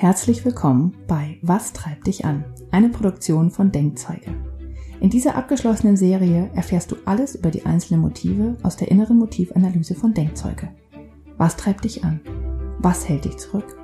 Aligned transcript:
Herzlich 0.00 0.46
willkommen 0.46 0.96
bei 1.06 1.36
Was 1.42 1.74
treibt 1.74 2.06
dich 2.06 2.24
an? 2.24 2.46
Eine 2.70 2.88
Produktion 2.88 3.50
von 3.50 3.70
Denkzeuge. 3.70 4.34
In 4.98 5.10
dieser 5.10 5.34
abgeschlossenen 5.34 5.98
Serie 5.98 6.48
erfährst 6.54 6.90
du 6.90 6.96
alles 7.04 7.34
über 7.34 7.50
die 7.50 7.66
einzelnen 7.66 8.00
Motive 8.00 8.56
aus 8.62 8.78
der 8.78 8.90
inneren 8.90 9.18
Motivanalyse 9.18 9.94
von 9.94 10.14
Denkzeuge. 10.14 10.70
Was 11.36 11.54
treibt 11.58 11.84
dich 11.84 12.02
an? 12.02 12.18
Was 12.78 13.06
hält 13.10 13.26
dich 13.26 13.36
zurück? 13.36 13.76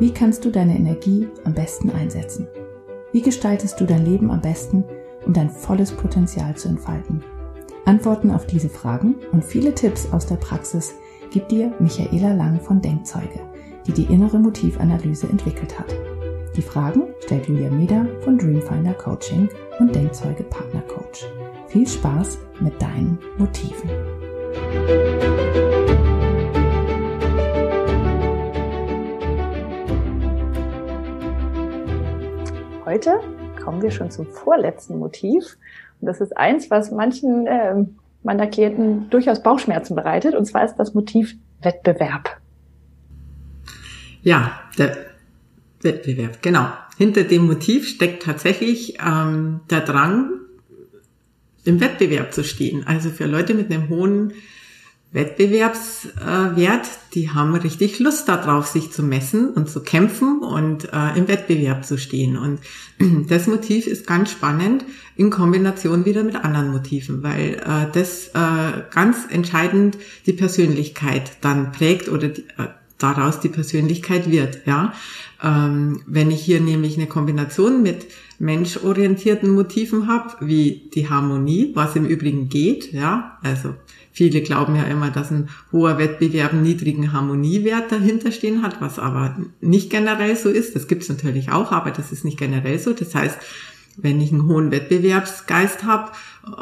Wie 0.00 0.12
kannst 0.12 0.44
du 0.44 0.50
deine 0.50 0.76
Energie 0.76 1.28
am 1.44 1.54
besten 1.54 1.90
einsetzen? 1.90 2.48
Wie 3.12 3.22
gestaltest 3.22 3.80
du 3.80 3.84
dein 3.84 4.04
Leben 4.04 4.32
am 4.32 4.40
besten, 4.40 4.82
um 5.24 5.32
dein 5.32 5.48
volles 5.48 5.92
Potenzial 5.92 6.56
zu 6.56 6.70
entfalten? 6.70 7.22
Antworten 7.84 8.32
auf 8.32 8.48
diese 8.48 8.68
Fragen 8.68 9.14
und 9.30 9.44
viele 9.44 9.72
Tipps 9.72 10.12
aus 10.12 10.26
der 10.26 10.38
Praxis 10.38 10.92
gibt 11.30 11.52
dir 11.52 11.72
Michaela 11.78 12.32
Lang 12.32 12.58
von 12.58 12.82
Denkzeuge 12.82 13.51
die 13.86 13.92
die 13.92 14.12
innere 14.12 14.38
Motivanalyse 14.38 15.28
entwickelt 15.28 15.78
hat. 15.78 15.94
Die 16.56 16.62
Fragen 16.62 17.14
stellt 17.20 17.48
Julia 17.48 17.70
Meder 17.70 18.06
von 18.20 18.36
Dreamfinder 18.36 18.92
Coaching 18.94 19.48
und 19.78 19.94
Denkzeuge 19.94 20.42
Partner 20.42 20.82
Coach. 20.82 21.26
Viel 21.68 21.86
Spaß 21.86 22.38
mit 22.60 22.80
deinen 22.80 23.18
Motiven. 23.38 23.90
Heute 32.84 33.20
kommen 33.64 33.80
wir 33.80 33.90
schon 33.90 34.10
zum 34.10 34.26
vorletzten 34.26 34.98
Motiv. 34.98 35.56
Und 36.00 36.08
das 36.08 36.20
ist 36.20 36.36
eins, 36.36 36.70
was 36.70 36.90
manchen 36.90 37.46
äh, 37.46 37.76
meiner 38.22 38.46
Klienten 38.46 39.08
durchaus 39.08 39.42
Bauchschmerzen 39.42 39.94
bereitet. 39.94 40.34
Und 40.34 40.44
zwar 40.44 40.64
ist 40.64 40.76
das 40.76 40.92
Motiv 40.92 41.34
Wettbewerb. 41.62 42.41
Ja, 44.22 44.60
der 44.78 44.96
Wettbewerb, 45.82 46.42
genau. 46.42 46.72
Hinter 46.96 47.24
dem 47.24 47.46
Motiv 47.46 47.88
steckt 47.88 48.22
tatsächlich 48.22 48.98
ähm, 49.04 49.60
der 49.70 49.80
Drang, 49.80 50.30
im 51.64 51.80
Wettbewerb 51.80 52.32
zu 52.32 52.44
stehen. 52.44 52.86
Also 52.86 53.10
für 53.10 53.26
Leute 53.26 53.54
mit 53.54 53.70
einem 53.70 53.88
hohen 53.88 54.32
Wettbewerbswert, 55.12 56.88
die 57.14 57.30
haben 57.30 57.54
richtig 57.54 57.98
Lust 57.98 58.28
darauf, 58.28 58.66
sich 58.66 58.90
zu 58.92 59.02
messen 59.02 59.50
und 59.50 59.68
zu 59.68 59.82
kämpfen 59.82 60.40
und 60.40 60.90
äh, 60.92 61.18
im 61.18 61.28
Wettbewerb 61.28 61.84
zu 61.84 61.98
stehen. 61.98 62.38
Und 62.38 62.60
das 63.28 63.46
Motiv 63.46 63.86
ist 63.86 64.06
ganz 64.06 64.30
spannend 64.30 64.84
in 65.14 65.28
Kombination 65.28 66.06
wieder 66.06 66.24
mit 66.24 66.36
anderen 66.36 66.72
Motiven, 66.72 67.22
weil 67.22 67.54
äh, 67.54 67.92
das 67.92 68.28
äh, 68.28 68.82
ganz 68.90 69.18
entscheidend 69.28 69.98
die 70.24 70.32
Persönlichkeit 70.32 71.32
dann 71.42 71.72
prägt 71.72 72.08
oder 72.08 72.28
die, 72.28 72.44
äh, 72.56 72.68
daraus 73.02 73.40
die 73.40 73.48
Persönlichkeit 73.48 74.30
wird. 74.30 74.66
Ja, 74.66 74.92
ähm, 75.42 76.02
wenn 76.06 76.30
ich 76.30 76.42
hier 76.42 76.60
nämlich 76.60 76.96
eine 76.96 77.06
Kombination 77.06 77.82
mit 77.82 78.06
menschorientierten 78.38 79.50
Motiven 79.50 80.08
habe, 80.08 80.34
wie 80.40 80.90
die 80.94 81.08
Harmonie, 81.08 81.70
was 81.74 81.94
im 81.94 82.06
Übrigen 82.06 82.48
geht. 82.48 82.92
Ja, 82.92 83.38
also 83.42 83.74
viele 84.12 84.40
glauben 84.42 84.74
ja 84.74 84.82
immer, 84.82 85.10
dass 85.10 85.30
ein 85.30 85.48
hoher 85.70 85.98
Wettbewerb 85.98 86.52
einen 86.52 86.62
niedrigen 86.62 87.12
Harmoniewert 87.12 87.92
dahinter 87.92 88.32
stehen 88.32 88.62
hat, 88.62 88.80
was 88.80 88.98
aber 88.98 89.36
nicht 89.60 89.90
generell 89.90 90.36
so 90.36 90.48
ist. 90.48 90.74
Das 90.74 90.88
gibt 90.88 91.04
es 91.04 91.08
natürlich 91.08 91.52
auch, 91.52 91.70
aber 91.70 91.92
das 91.92 92.10
ist 92.10 92.24
nicht 92.24 92.38
generell 92.38 92.80
so. 92.80 92.92
Das 92.92 93.14
heißt, 93.14 93.38
wenn 93.96 94.20
ich 94.20 94.32
einen 94.32 94.46
hohen 94.46 94.70
Wettbewerbsgeist 94.70 95.84
habe, 95.84 96.10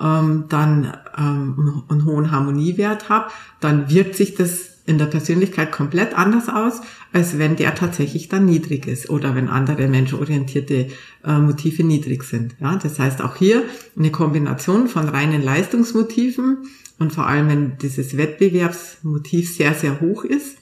ähm, 0.02 0.44
dann 0.48 0.96
ähm, 1.16 1.84
einen 1.88 2.04
hohen 2.04 2.30
Harmoniewert 2.30 3.08
habe, 3.08 3.30
dann 3.60 3.88
wirkt 3.88 4.16
sich 4.16 4.34
das 4.34 4.79
in 4.90 4.98
der 4.98 5.06
Persönlichkeit 5.06 5.72
komplett 5.72 6.18
anders 6.18 6.48
aus, 6.48 6.82
als 7.12 7.38
wenn 7.38 7.56
der 7.56 7.74
tatsächlich 7.74 8.28
dann 8.28 8.44
niedrig 8.44 8.86
ist 8.86 9.08
oder 9.08 9.34
wenn 9.34 9.48
andere 9.48 9.88
menschenorientierte 9.88 10.88
äh, 11.24 11.38
Motive 11.38 11.84
niedrig 11.84 12.24
sind. 12.24 12.56
Ja, 12.60 12.76
das 12.76 12.98
heißt 12.98 13.22
auch 13.22 13.36
hier 13.36 13.62
eine 13.96 14.10
Kombination 14.10 14.88
von 14.88 15.08
reinen 15.08 15.42
Leistungsmotiven 15.42 16.58
und 16.98 17.12
vor 17.12 17.26
allem 17.26 17.48
wenn 17.48 17.78
dieses 17.78 18.16
Wettbewerbsmotiv 18.16 19.56
sehr, 19.56 19.74
sehr 19.74 20.00
hoch 20.00 20.24
ist, 20.24 20.58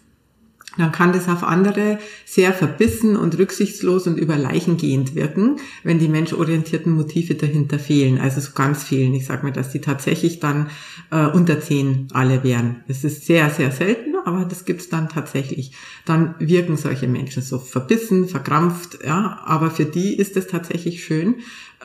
dann 0.79 0.93
kann 0.93 1.13
das 1.13 1.29
auf 1.29 1.43
andere 1.43 1.99
sehr 2.25 2.53
verbissen 2.53 3.17
und 3.17 3.37
rücksichtslos 3.37 4.07
und 4.07 4.19
über 4.19 4.37
Leichen 4.37 4.77
gehend 4.77 5.15
wirken, 5.15 5.57
wenn 5.83 5.99
die 5.99 6.09
menschorientierten 6.09 6.93
Motive 6.93 7.35
dahinter 7.35 7.79
fehlen, 7.79 8.19
also 8.21 8.41
so 8.41 8.53
ganz 8.55 8.85
fehlen. 8.85 9.15
Ich 9.15 9.27
sage 9.27 9.45
mir, 9.45 9.53
dass 9.53 9.71
die 9.71 9.81
tatsächlich 9.81 10.39
dann 10.39 10.71
äh, 11.11 11.27
unter 11.27 11.61
zehn 11.61 12.07
alle 12.13 12.45
wären. 12.45 12.85
Es 12.87 13.03
ist 13.03 13.27
sehr, 13.27 13.51
sehr 13.51 13.73
selten, 13.73 14.15
aber 14.29 14.45
das 14.45 14.65
gibt's 14.65 14.89
dann 14.89 15.09
tatsächlich. 15.09 15.73
Dann 16.05 16.35
wirken 16.39 16.77
solche 16.77 17.09
Menschen 17.09 17.43
so 17.43 17.59
verbissen, 17.59 18.29
verkrampft, 18.29 18.99
ja, 19.05 19.41
aber 19.45 19.71
für 19.71 19.85
die 19.85 20.17
ist 20.17 20.37
es 20.37 20.47
tatsächlich 20.47 21.03
schön, 21.05 21.37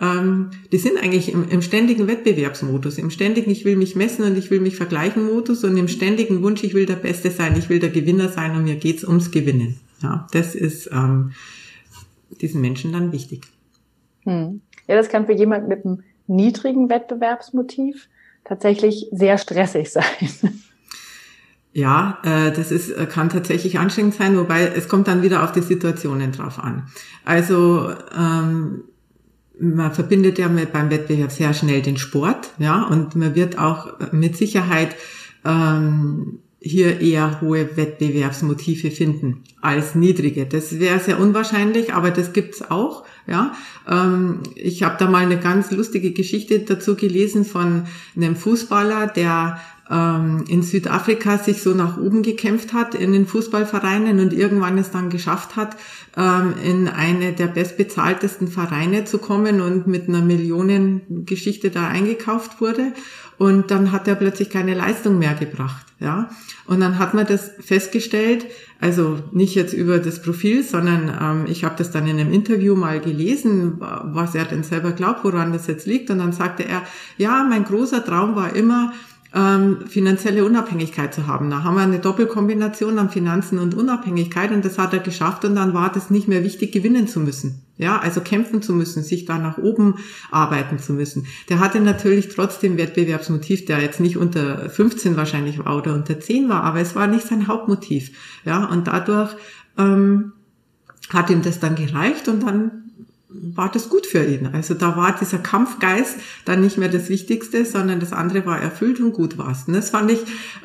ähm, 0.01 0.51
die 0.71 0.77
sind 0.77 0.97
eigentlich 0.97 1.31
im, 1.31 1.47
im 1.49 1.61
ständigen 1.61 2.07
Wettbewerbsmodus, 2.07 2.97
im 2.97 3.11
ständigen 3.11 3.51
Ich 3.51 3.63
will 3.65 3.75
mich 3.75 3.95
messen 3.95 4.25
und 4.25 4.37
ich 4.37 4.49
will 4.51 4.59
mich 4.59 4.75
vergleichen 4.75 5.25
Modus 5.25 5.63
und 5.63 5.77
im 5.77 5.87
ständigen 5.87 6.41
Wunsch, 6.41 6.63
ich 6.63 6.73
will 6.73 6.85
der 6.85 6.95
Beste 6.95 7.31
sein, 7.31 7.57
ich 7.57 7.69
will 7.69 7.79
der 7.79 7.89
Gewinner 7.89 8.29
sein 8.29 8.55
und 8.55 8.63
mir 8.63 8.75
geht's 8.75 9.03
ums 9.03 9.31
Gewinnen. 9.31 9.79
Ja, 10.01 10.27
das 10.31 10.55
ist 10.55 10.89
ähm, 10.91 11.31
diesen 12.41 12.61
Menschen 12.61 12.91
dann 12.91 13.11
wichtig. 13.11 13.43
Hm. 14.23 14.61
Ja, 14.87 14.95
das 14.95 15.09
kann 15.09 15.25
für 15.25 15.33
jemand 15.33 15.67
mit 15.67 15.85
einem 15.85 16.03
niedrigen 16.27 16.89
Wettbewerbsmotiv 16.89 18.09
tatsächlich 18.43 19.07
sehr 19.11 19.37
stressig 19.37 19.91
sein. 19.91 20.61
Ja, 21.73 22.19
äh, 22.23 22.51
das 22.51 22.71
ist, 22.71 22.91
äh, 22.91 23.07
kann 23.07 23.29
tatsächlich 23.29 23.79
anstrengend 23.79 24.13
sein, 24.13 24.37
wobei 24.37 24.67
es 24.67 24.87
kommt 24.87 25.07
dann 25.07 25.23
wieder 25.23 25.43
auf 25.43 25.51
die 25.51 25.61
Situationen 25.61 26.31
drauf 26.31 26.59
an. 26.59 26.83
Also 27.25 27.91
ähm, 28.15 28.83
man 29.59 29.91
verbindet 29.91 30.37
ja 30.37 30.47
beim 30.47 30.89
Wettbewerb 30.91 31.31
sehr 31.31 31.53
schnell 31.53 31.81
den 31.81 31.97
Sport, 31.97 32.51
ja, 32.59 32.83
und 32.83 33.15
man 33.15 33.33
wird 33.33 33.57
auch 33.57 34.11
mit 34.11 34.37
Sicherheit 34.37 34.95
ähm, 35.45 36.39
hier 36.59 37.01
eher 37.01 37.41
hohe 37.41 37.75
Wettbewerbsmotive 37.75 38.89
finden 38.89 39.43
als 39.61 39.95
niedrige. 39.95 40.45
Das 40.45 40.79
wäre 40.79 40.99
sehr 40.99 41.19
unwahrscheinlich, 41.19 41.93
aber 41.93 42.09
das 42.09 42.31
gibt's 42.31 42.61
auch. 42.69 43.03
Ja, 43.27 43.53
ähm, 43.89 44.43
ich 44.55 44.83
habe 44.83 44.95
da 44.97 45.09
mal 45.09 45.23
eine 45.23 45.39
ganz 45.39 45.71
lustige 45.71 46.11
Geschichte 46.11 46.59
dazu 46.59 46.95
gelesen 46.95 47.45
von 47.45 47.83
einem 48.15 48.35
Fußballer, 48.35 49.07
der 49.07 49.59
ähm, 49.89 50.45
in 50.47 50.63
Südafrika 50.63 51.37
sich 51.37 51.61
so 51.61 51.73
nach 51.73 51.97
oben 51.97 52.23
gekämpft 52.23 52.73
hat 52.73 52.95
in 52.95 53.11
den 53.11 53.27
Fußballvereinen 53.27 54.19
und 54.19 54.33
irgendwann 54.33 54.77
es 54.77 54.91
dann 54.91 55.09
geschafft 55.09 55.55
hat, 55.55 55.75
ähm, 56.15 56.53
in 56.63 56.87
eine 56.87 57.33
der 57.33 57.47
bestbezahltesten 57.47 58.47
Vereine 58.47 59.05
zu 59.05 59.17
kommen 59.17 59.61
und 59.61 59.87
mit 59.87 60.07
einer 60.07 60.21
Millionengeschichte 60.21 61.69
da 61.69 61.87
eingekauft 61.87 62.61
wurde. 62.61 62.93
Und 63.37 63.71
dann 63.71 63.91
hat 63.91 64.07
er 64.07 64.15
plötzlich 64.15 64.49
keine 64.49 64.73
Leistung 64.73 65.19
mehr 65.19 65.33
gebracht. 65.33 65.85
Ja, 65.99 66.29
und 66.65 66.81
dann 66.81 66.99
hat 66.99 67.13
man 67.13 67.25
das 67.25 67.51
festgestellt, 67.61 68.45
also 68.81 69.19
nicht 69.31 69.55
jetzt 69.55 69.73
über 69.73 69.99
das 69.99 70.21
Profil, 70.21 70.61
sondern 70.61 71.09
ähm, 71.21 71.45
ich 71.49 71.63
habe 71.63 71.75
das 71.77 71.91
dann 71.91 72.07
in 72.07 72.19
einem 72.19 72.33
Interview 72.33 72.75
mal 72.75 72.99
gelesen, 72.99 73.75
was 73.79 74.35
er 74.35 74.43
denn 74.43 74.63
selber 74.63 74.91
glaubt, 74.91 75.23
woran 75.23 75.53
das 75.53 75.67
jetzt 75.67 75.87
liegt. 75.87 76.09
Und 76.09 76.19
dann 76.19 76.33
sagte 76.33 76.63
er, 76.63 76.83
ja, 77.17 77.45
mein 77.49 77.63
großer 77.63 78.03
Traum 78.03 78.35
war 78.35 78.53
immer, 78.53 78.91
ähm, 79.35 79.87
finanzielle 79.87 80.45
Unabhängigkeit 80.45 81.13
zu 81.13 81.25
haben. 81.25 81.49
Da 81.49 81.63
haben 81.63 81.75
wir 81.75 81.81
eine 81.81 81.99
Doppelkombination 81.99 82.99
an 82.99 83.09
Finanzen 83.09 83.57
und 83.57 83.73
Unabhängigkeit 83.73 84.51
und 84.51 84.63
das 84.63 84.77
hat 84.77 84.93
er 84.93 84.99
geschafft 84.99 85.43
und 85.43 85.55
dann 85.55 85.73
war 85.73 85.91
das 85.91 86.11
nicht 86.11 86.27
mehr 86.27 86.43
wichtig, 86.43 86.71
gewinnen 86.71 87.07
zu 87.07 87.19
müssen. 87.19 87.63
Ja, 87.77 87.97
also 87.97 88.21
kämpfen 88.21 88.61
zu 88.61 88.73
müssen, 88.73 89.03
sich 89.03 89.25
da 89.25 89.39
nach 89.39 89.57
oben 89.57 89.95
arbeiten 90.29 90.77
zu 90.77 90.93
müssen. 90.93 91.25
Der 91.49 91.59
hatte 91.59 91.79
natürlich 91.79 92.29
trotzdem 92.29 92.77
Wettbewerbsmotiv, 92.77 93.65
der 93.65 93.81
jetzt 93.81 93.99
nicht 93.99 94.17
unter 94.17 94.69
15 94.69 95.17
wahrscheinlich 95.17 95.57
war 95.57 95.77
oder 95.77 95.95
unter 95.95 96.19
10 96.19 96.49
war, 96.49 96.63
aber 96.63 96.81
es 96.81 96.95
war 96.95 97.07
nicht 97.07 97.25
sein 97.25 97.47
Hauptmotiv. 97.47 98.11
Ja, 98.45 98.65
und 98.65 98.85
dadurch 98.85 99.35
ähm, 99.79 100.33
hat 101.09 101.31
ihm 101.31 101.41
das 101.41 101.59
dann 101.59 101.73
gereicht 101.73 102.27
und 102.27 102.43
dann 102.43 102.82
war 103.33 103.71
das 103.71 103.89
gut 103.89 104.05
für 104.05 104.23
ihn. 104.23 104.47
Also 104.47 104.73
da 104.73 104.95
war 104.95 105.15
dieser 105.19 105.39
Kampfgeist 105.39 106.17
dann 106.45 106.61
nicht 106.61 106.77
mehr 106.77 106.89
das 106.89 107.09
Wichtigste, 107.09 107.65
sondern 107.65 107.99
das 107.99 108.13
andere 108.13 108.45
war 108.45 108.59
erfüllt 108.59 108.99
und 108.99 109.13
gut 109.13 109.37
war's. 109.37 109.63
Und 109.67 109.73
das 109.73 109.89
fand 109.89 110.11
ich 110.11 110.19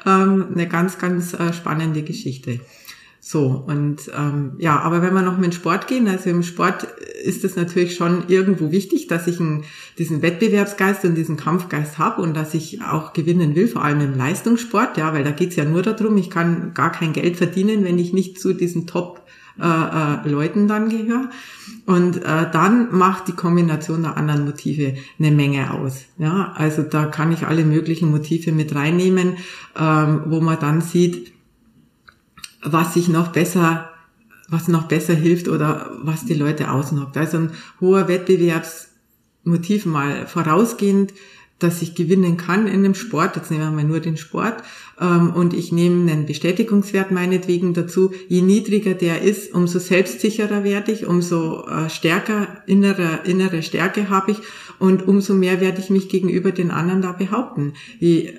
ähm, 0.06 0.46
eine 0.54 0.68
ganz, 0.68 0.98
ganz 0.98 1.34
äh, 1.34 1.52
spannende 1.52 2.02
Geschichte. 2.02 2.60
So, 3.20 3.62
und 3.66 4.10
ähm, 4.16 4.52
ja, 4.56 4.78
aber 4.78 5.02
wenn 5.02 5.12
wir 5.12 5.20
noch 5.20 5.36
mit 5.36 5.52
Sport 5.52 5.86
gehen, 5.86 6.08
also 6.08 6.30
im 6.30 6.42
Sport 6.42 6.84
ist 7.22 7.44
es 7.44 7.56
natürlich 7.56 7.94
schon 7.94 8.24
irgendwo 8.28 8.70
wichtig, 8.70 9.06
dass 9.06 9.26
ich 9.26 9.38
einen, 9.38 9.64
diesen 9.98 10.22
Wettbewerbsgeist 10.22 11.04
und 11.04 11.14
diesen 11.14 11.36
Kampfgeist 11.36 11.98
habe 11.98 12.22
und 12.22 12.34
dass 12.34 12.54
ich 12.54 12.80
auch 12.80 13.12
gewinnen 13.12 13.54
will, 13.54 13.68
vor 13.68 13.84
allem 13.84 14.00
im 14.00 14.16
Leistungssport, 14.16 14.96
ja, 14.96 15.12
weil 15.12 15.24
da 15.24 15.32
geht's 15.32 15.56
ja 15.56 15.64
nur 15.64 15.82
darum, 15.82 16.16
ich 16.16 16.30
kann 16.30 16.72
gar 16.72 16.90
kein 16.90 17.12
Geld 17.12 17.36
verdienen, 17.36 17.84
wenn 17.84 17.98
ich 17.98 18.14
nicht 18.14 18.40
zu 18.40 18.54
diesen 18.54 18.86
Top 18.86 19.17
äh, 19.60 19.64
äh, 19.64 20.28
Leuten 20.28 20.68
dann 20.68 20.88
gehöre. 20.88 21.30
Und 21.86 22.18
äh, 22.18 22.50
dann 22.50 22.94
macht 22.96 23.28
die 23.28 23.32
Kombination 23.32 24.02
der 24.02 24.16
anderen 24.16 24.44
Motive 24.44 24.94
eine 25.18 25.30
Menge 25.30 25.72
aus. 25.72 26.04
Ja, 26.18 26.52
also 26.56 26.82
da 26.82 27.06
kann 27.06 27.32
ich 27.32 27.46
alle 27.46 27.64
möglichen 27.64 28.10
Motive 28.10 28.52
mit 28.52 28.74
reinnehmen, 28.74 29.36
ähm, 29.78 30.22
wo 30.26 30.40
man 30.40 30.58
dann 30.60 30.80
sieht, 30.80 31.32
was 32.62 32.94
sich 32.94 33.08
noch 33.08 33.28
besser 33.28 33.90
was 34.48 34.66
noch 34.66 34.84
besser 34.84 35.14
hilft 35.14 35.48
oder 35.48 35.90
was 36.02 36.24
die 36.24 36.34
Leute 36.34 36.70
ausnockt. 36.70 37.16
Also 37.16 37.36
ein 37.36 37.50
hoher 37.80 38.08
Wettbewerbsmotiv 38.08 39.84
mal 39.84 40.26
vorausgehend, 40.26 41.12
dass 41.58 41.82
ich 41.82 41.94
gewinnen 41.94 42.36
kann 42.36 42.68
in 42.68 42.82
dem 42.82 42.94
Sport, 42.94 43.36
jetzt 43.36 43.50
nehmen 43.50 43.64
wir 43.64 43.70
mal 43.70 43.84
nur 43.84 44.00
den 44.00 44.16
Sport, 44.16 44.62
ähm, 45.00 45.32
und 45.34 45.54
ich 45.54 45.72
nehme 45.72 46.10
einen 46.10 46.26
Bestätigungswert 46.26 47.10
meinetwegen 47.10 47.74
dazu. 47.74 48.12
Je 48.28 48.42
niedriger 48.42 48.94
der 48.94 49.22
ist, 49.22 49.52
umso 49.54 49.78
selbstsicherer 49.78 50.64
werde 50.64 50.92
ich, 50.92 51.06
umso 51.06 51.66
äh, 51.66 51.90
stärker 51.90 52.62
innere, 52.66 53.20
innere 53.24 53.62
Stärke 53.62 54.08
habe 54.08 54.32
ich 54.32 54.38
und 54.78 55.06
umso 55.06 55.34
mehr 55.34 55.60
werde 55.60 55.80
ich 55.80 55.90
mich 55.90 56.08
gegenüber 56.08 56.52
den 56.52 56.70
anderen 56.70 57.02
da 57.02 57.12
behaupten. 57.12 57.72
Je 57.98 58.34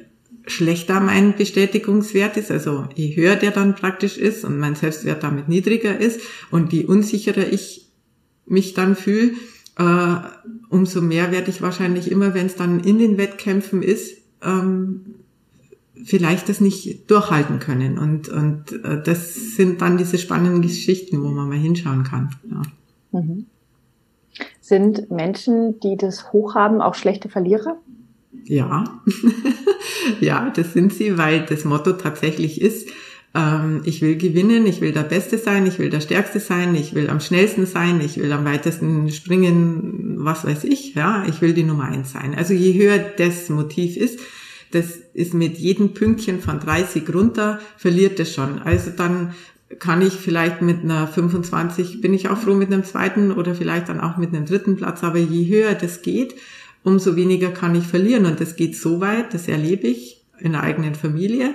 schlechter 0.48 1.00
mein 1.00 1.36
Bestätigungswert 1.36 2.38
ist, 2.38 2.52
also 2.52 2.88
je 2.96 3.16
höher 3.16 3.36
der 3.36 3.52
dann 3.52 3.76
praktisch 3.76 4.18
ist 4.18 4.44
und 4.46 4.58
mein 4.58 4.76
Selbstwert 4.76 5.24
damit 5.24 5.48
niedriger 5.48 6.00
ist 6.00 6.22
und 6.50 6.74
je 6.74 6.86
unsicherer 6.86 7.52
ich 7.52 7.90
mich 8.46 8.74
dann 8.74 8.96
fühle, 8.96 9.34
äh, 9.80 10.16
umso 10.70 11.02
mehr 11.02 11.32
werde 11.32 11.50
ich 11.50 11.62
wahrscheinlich 11.62 12.12
immer, 12.12 12.34
wenn 12.34 12.48
es 12.48 12.56
dann 12.56 12.82
in 12.82 13.00
den 13.00 13.18
Wettkämpfen 13.18 13.82
ist, 13.82 14.18
ähm, 14.44 15.16
vielleicht 16.04 16.50
das 16.50 16.60
nicht 16.60 17.10
durchhalten 17.10 17.60
können. 17.60 17.98
Und, 17.98 18.28
und 18.28 18.72
äh, 18.84 19.02
das 19.02 19.56
sind 19.56 19.82
dann 19.82 19.98
diese 19.98 20.18
spannenden 20.18 20.62
Geschichten, 20.62 21.24
wo 21.24 21.30
man 21.30 21.48
mal 21.48 21.58
hinschauen 21.58 22.04
kann. 22.04 22.36
Ja. 22.50 22.62
Mhm. 23.20 23.46
Sind 24.60 25.10
Menschen, 25.10 25.80
die 25.80 25.96
das 25.96 26.34
hoch 26.34 26.56
haben, 26.56 26.82
auch 26.82 26.96
schlechte 26.96 27.30
Verlierer? 27.30 27.80
Ja, 28.44 29.02
ja, 30.20 30.52
das 30.54 30.74
sind 30.74 30.94
sie, 30.94 31.18
weil 31.18 31.46
das 31.46 31.64
Motto 31.64 31.94
tatsächlich 31.94 32.62
ist, 32.62 32.90
ähm, 33.36 33.82
ich 33.84 34.02
will 34.02 34.18
gewinnen, 34.18 34.66
ich 34.66 34.82
will 34.82 34.92
der 34.92 35.04
Beste 35.04 35.38
sein, 35.38 35.68
ich 35.68 35.80
will 35.80 35.90
der 35.90 36.02
Stärkste 36.02 36.40
sein, 36.40 36.74
ich 36.76 36.96
will 36.96 37.10
am 37.10 37.20
schnellsten 37.20 37.66
sein, 37.66 38.02
ich 38.02 38.18
will 38.18 38.32
am 38.32 38.46
weitesten 38.46 39.12
springen, 39.12 40.16
was 40.18 40.46
weiß 40.46 40.64
ich, 40.64 40.96
ja, 40.96 41.26
ich 41.28 41.42
will 41.42 41.54
die 41.54 41.64
Nummer 41.64 41.86
eins 41.86 42.12
sein. 42.12 42.36
Also 42.36 42.54
je 42.54 42.74
höher 42.74 43.00
das 43.00 43.50
Motiv 43.50 43.98
ist, 43.98 44.20
das 44.72 44.98
ist 45.14 45.34
mit 45.34 45.58
jedem 45.58 45.94
Pünktchen 45.94 46.42
von 46.42 46.60
30 46.60 47.14
runter, 47.14 47.60
verliert 47.78 48.20
es 48.20 48.34
schon. 48.34 48.62
Also 48.62 48.92
dann 48.96 49.34
kann 49.78 50.02
ich 50.02 50.14
vielleicht 50.14 50.62
mit 50.62 50.84
einer 50.84 51.08
25, 51.08 52.02
bin 52.02 52.14
ich 52.14 52.30
auch 52.30 52.38
froh 52.38 52.56
mit 52.56 52.74
einem 52.74 52.84
zweiten 52.84 53.32
oder 53.32 53.54
vielleicht 53.54 53.90
dann 53.90 54.00
auch 54.00 54.18
mit 54.18 54.34
einem 54.34 54.46
dritten 54.46 54.76
Platz, 54.76 55.04
aber 55.04 55.20
je 55.20 55.48
höher 55.48 55.76
das 55.76 56.02
geht, 56.02 56.36
umso 56.84 57.16
weniger 57.16 57.50
kann 57.50 57.76
ich 57.76 57.86
verlieren. 57.86 58.26
Und 58.26 58.40
das 58.42 58.56
geht 58.56 58.76
so 58.76 59.00
weit, 59.02 59.34
das 59.34 59.48
erlebe 59.48 59.88
ich 59.88 60.24
in 60.40 60.54
der 60.54 60.64
eigenen 60.64 60.96
Familie. 60.96 61.54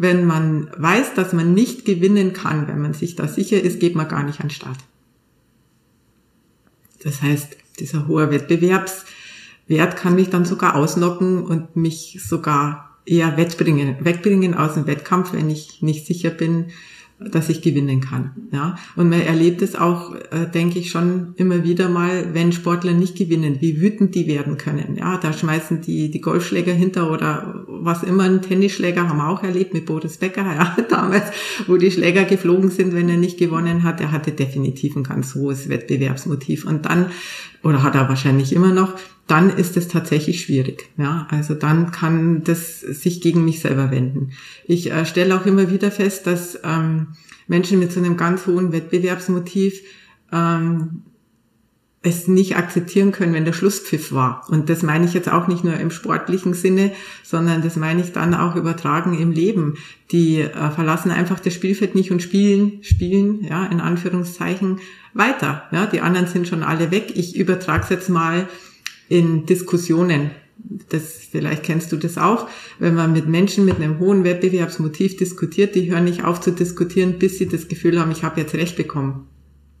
Wenn 0.00 0.26
man 0.26 0.70
weiß, 0.76 1.14
dass 1.14 1.32
man 1.32 1.54
nicht 1.54 1.84
gewinnen 1.84 2.32
kann, 2.32 2.68
wenn 2.68 2.80
man 2.80 2.94
sich 2.94 3.16
da 3.16 3.26
sicher 3.26 3.60
ist, 3.60 3.80
geht 3.80 3.96
man 3.96 4.06
gar 4.06 4.22
nicht 4.22 4.38
an 4.38 4.46
den 4.46 4.54
Start. 4.54 4.78
Das 7.02 7.20
heißt, 7.20 7.56
dieser 7.80 8.06
hohe 8.06 8.30
Wettbewerbswert 8.30 9.96
kann 9.96 10.14
mich 10.14 10.30
dann 10.30 10.44
sogar 10.44 10.76
ausnocken 10.76 11.42
und 11.42 11.74
mich 11.74 12.20
sogar 12.24 13.00
eher 13.06 13.36
wegbringen, 13.36 13.96
wegbringen 14.04 14.54
aus 14.54 14.74
dem 14.74 14.86
Wettkampf, 14.86 15.32
wenn 15.32 15.50
ich 15.50 15.82
nicht 15.82 16.06
sicher 16.06 16.30
bin, 16.30 16.66
dass 17.20 17.48
ich 17.48 17.62
gewinnen 17.62 18.00
kann. 18.00 18.30
Ja, 18.52 18.76
und 18.94 19.08
man 19.08 19.20
erlebt 19.20 19.60
es 19.60 19.74
auch, 19.74 20.14
äh, 20.14 20.46
denke 20.54 20.78
ich 20.78 20.90
schon 20.90 21.34
immer 21.36 21.64
wieder 21.64 21.88
mal, 21.88 22.32
wenn 22.32 22.52
Sportler 22.52 22.92
nicht 22.92 23.16
gewinnen, 23.16 23.56
wie 23.60 23.80
wütend 23.80 24.14
die 24.14 24.28
werden 24.28 24.56
können. 24.56 24.96
Ja, 24.96 25.18
da 25.18 25.32
schmeißen 25.32 25.80
die 25.80 26.12
die 26.12 26.20
Golfschläger 26.20 26.72
hinter 26.72 27.10
oder 27.10 27.64
was 27.66 28.04
immer. 28.04 28.22
Ein 28.22 28.42
Tennisschläger 28.42 29.08
haben 29.08 29.18
wir 29.18 29.28
auch 29.28 29.42
erlebt 29.42 29.74
mit 29.74 29.86
Boris 29.86 30.18
Becker, 30.18 30.42
ja, 30.44 30.76
damals, 30.88 31.24
wo 31.66 31.76
die 31.76 31.90
Schläger 31.90 32.24
geflogen 32.24 32.70
sind, 32.70 32.94
wenn 32.94 33.08
er 33.08 33.16
nicht 33.16 33.38
gewonnen 33.38 33.82
hat. 33.82 34.00
Er 34.00 34.12
hatte 34.12 34.30
definitiv 34.30 34.94
ein 34.94 35.02
ganz 35.02 35.34
hohes 35.34 35.68
Wettbewerbsmotiv. 35.68 36.66
Und 36.66 36.86
dann, 36.86 37.06
oder 37.62 37.82
hat 37.82 37.94
er 37.94 38.08
wahrscheinlich 38.08 38.52
immer 38.52 38.72
noch, 38.72 38.94
dann 39.26 39.50
ist 39.50 39.76
es 39.76 39.88
tatsächlich 39.88 40.40
schwierig. 40.40 40.88
Ja, 40.96 41.26
also 41.30 41.54
dann 41.54 41.92
kann 41.92 42.42
das 42.44 42.80
sich 42.80 43.20
gegen 43.20 43.44
mich 43.44 43.60
selber 43.60 43.90
wenden. 43.90 44.30
Ich 44.64 44.90
äh, 44.90 45.04
stelle 45.04 45.36
auch 45.36 45.46
immer 45.46 45.70
wieder 45.70 45.90
fest, 45.90 46.26
dass 46.26 46.58
ähm, 46.64 47.08
Menschen 47.46 47.78
mit 47.78 47.92
so 47.92 48.00
einem 48.00 48.16
ganz 48.16 48.46
hohen 48.46 48.72
Wettbewerbsmotiv 48.72 49.82
ähm, 50.32 51.02
es 52.08 52.26
nicht 52.26 52.56
akzeptieren 52.56 53.12
können, 53.12 53.34
wenn 53.34 53.44
der 53.44 53.52
Schlusspfiff 53.52 54.12
war. 54.12 54.46
Und 54.48 54.68
das 54.68 54.82
meine 54.82 55.04
ich 55.04 55.14
jetzt 55.14 55.30
auch 55.30 55.46
nicht 55.46 55.64
nur 55.64 55.74
im 55.74 55.90
sportlichen 55.90 56.54
Sinne, 56.54 56.92
sondern 57.22 57.62
das 57.62 57.76
meine 57.76 58.00
ich 58.00 58.12
dann 58.12 58.34
auch 58.34 58.56
übertragen 58.56 59.18
im 59.18 59.30
Leben. 59.30 59.76
Die 60.10 60.40
äh, 60.40 60.70
verlassen 60.70 61.10
einfach 61.10 61.40
das 61.40 61.54
Spielfeld 61.54 61.94
nicht 61.94 62.10
und 62.10 62.22
spielen, 62.22 62.82
spielen, 62.82 63.44
ja, 63.44 63.66
in 63.66 63.80
Anführungszeichen, 63.80 64.80
weiter. 65.14 65.64
Ja, 65.72 65.86
die 65.86 66.00
anderen 66.00 66.26
sind 66.26 66.48
schon 66.48 66.62
alle 66.62 66.90
weg. 66.90 67.12
Ich 67.14 67.36
übertrage 67.36 67.84
es 67.84 67.90
jetzt 67.90 68.08
mal 68.08 68.48
in 69.08 69.46
Diskussionen. 69.46 70.30
Das, 70.90 71.20
vielleicht 71.30 71.62
kennst 71.62 71.92
du 71.92 71.96
das 71.96 72.18
auch. 72.18 72.48
Wenn 72.78 72.94
man 72.94 73.12
mit 73.12 73.28
Menschen 73.28 73.64
mit 73.64 73.76
einem 73.76 73.98
hohen 73.98 74.24
Wettbewerbsmotiv 74.24 75.16
diskutiert, 75.16 75.74
die 75.74 75.90
hören 75.90 76.04
nicht 76.04 76.24
auf 76.24 76.40
zu 76.40 76.50
diskutieren, 76.50 77.18
bis 77.18 77.38
sie 77.38 77.48
das 77.48 77.68
Gefühl 77.68 78.00
haben, 78.00 78.10
ich 78.10 78.24
habe 78.24 78.40
jetzt 78.40 78.54
Recht 78.54 78.76
bekommen. 78.76 79.28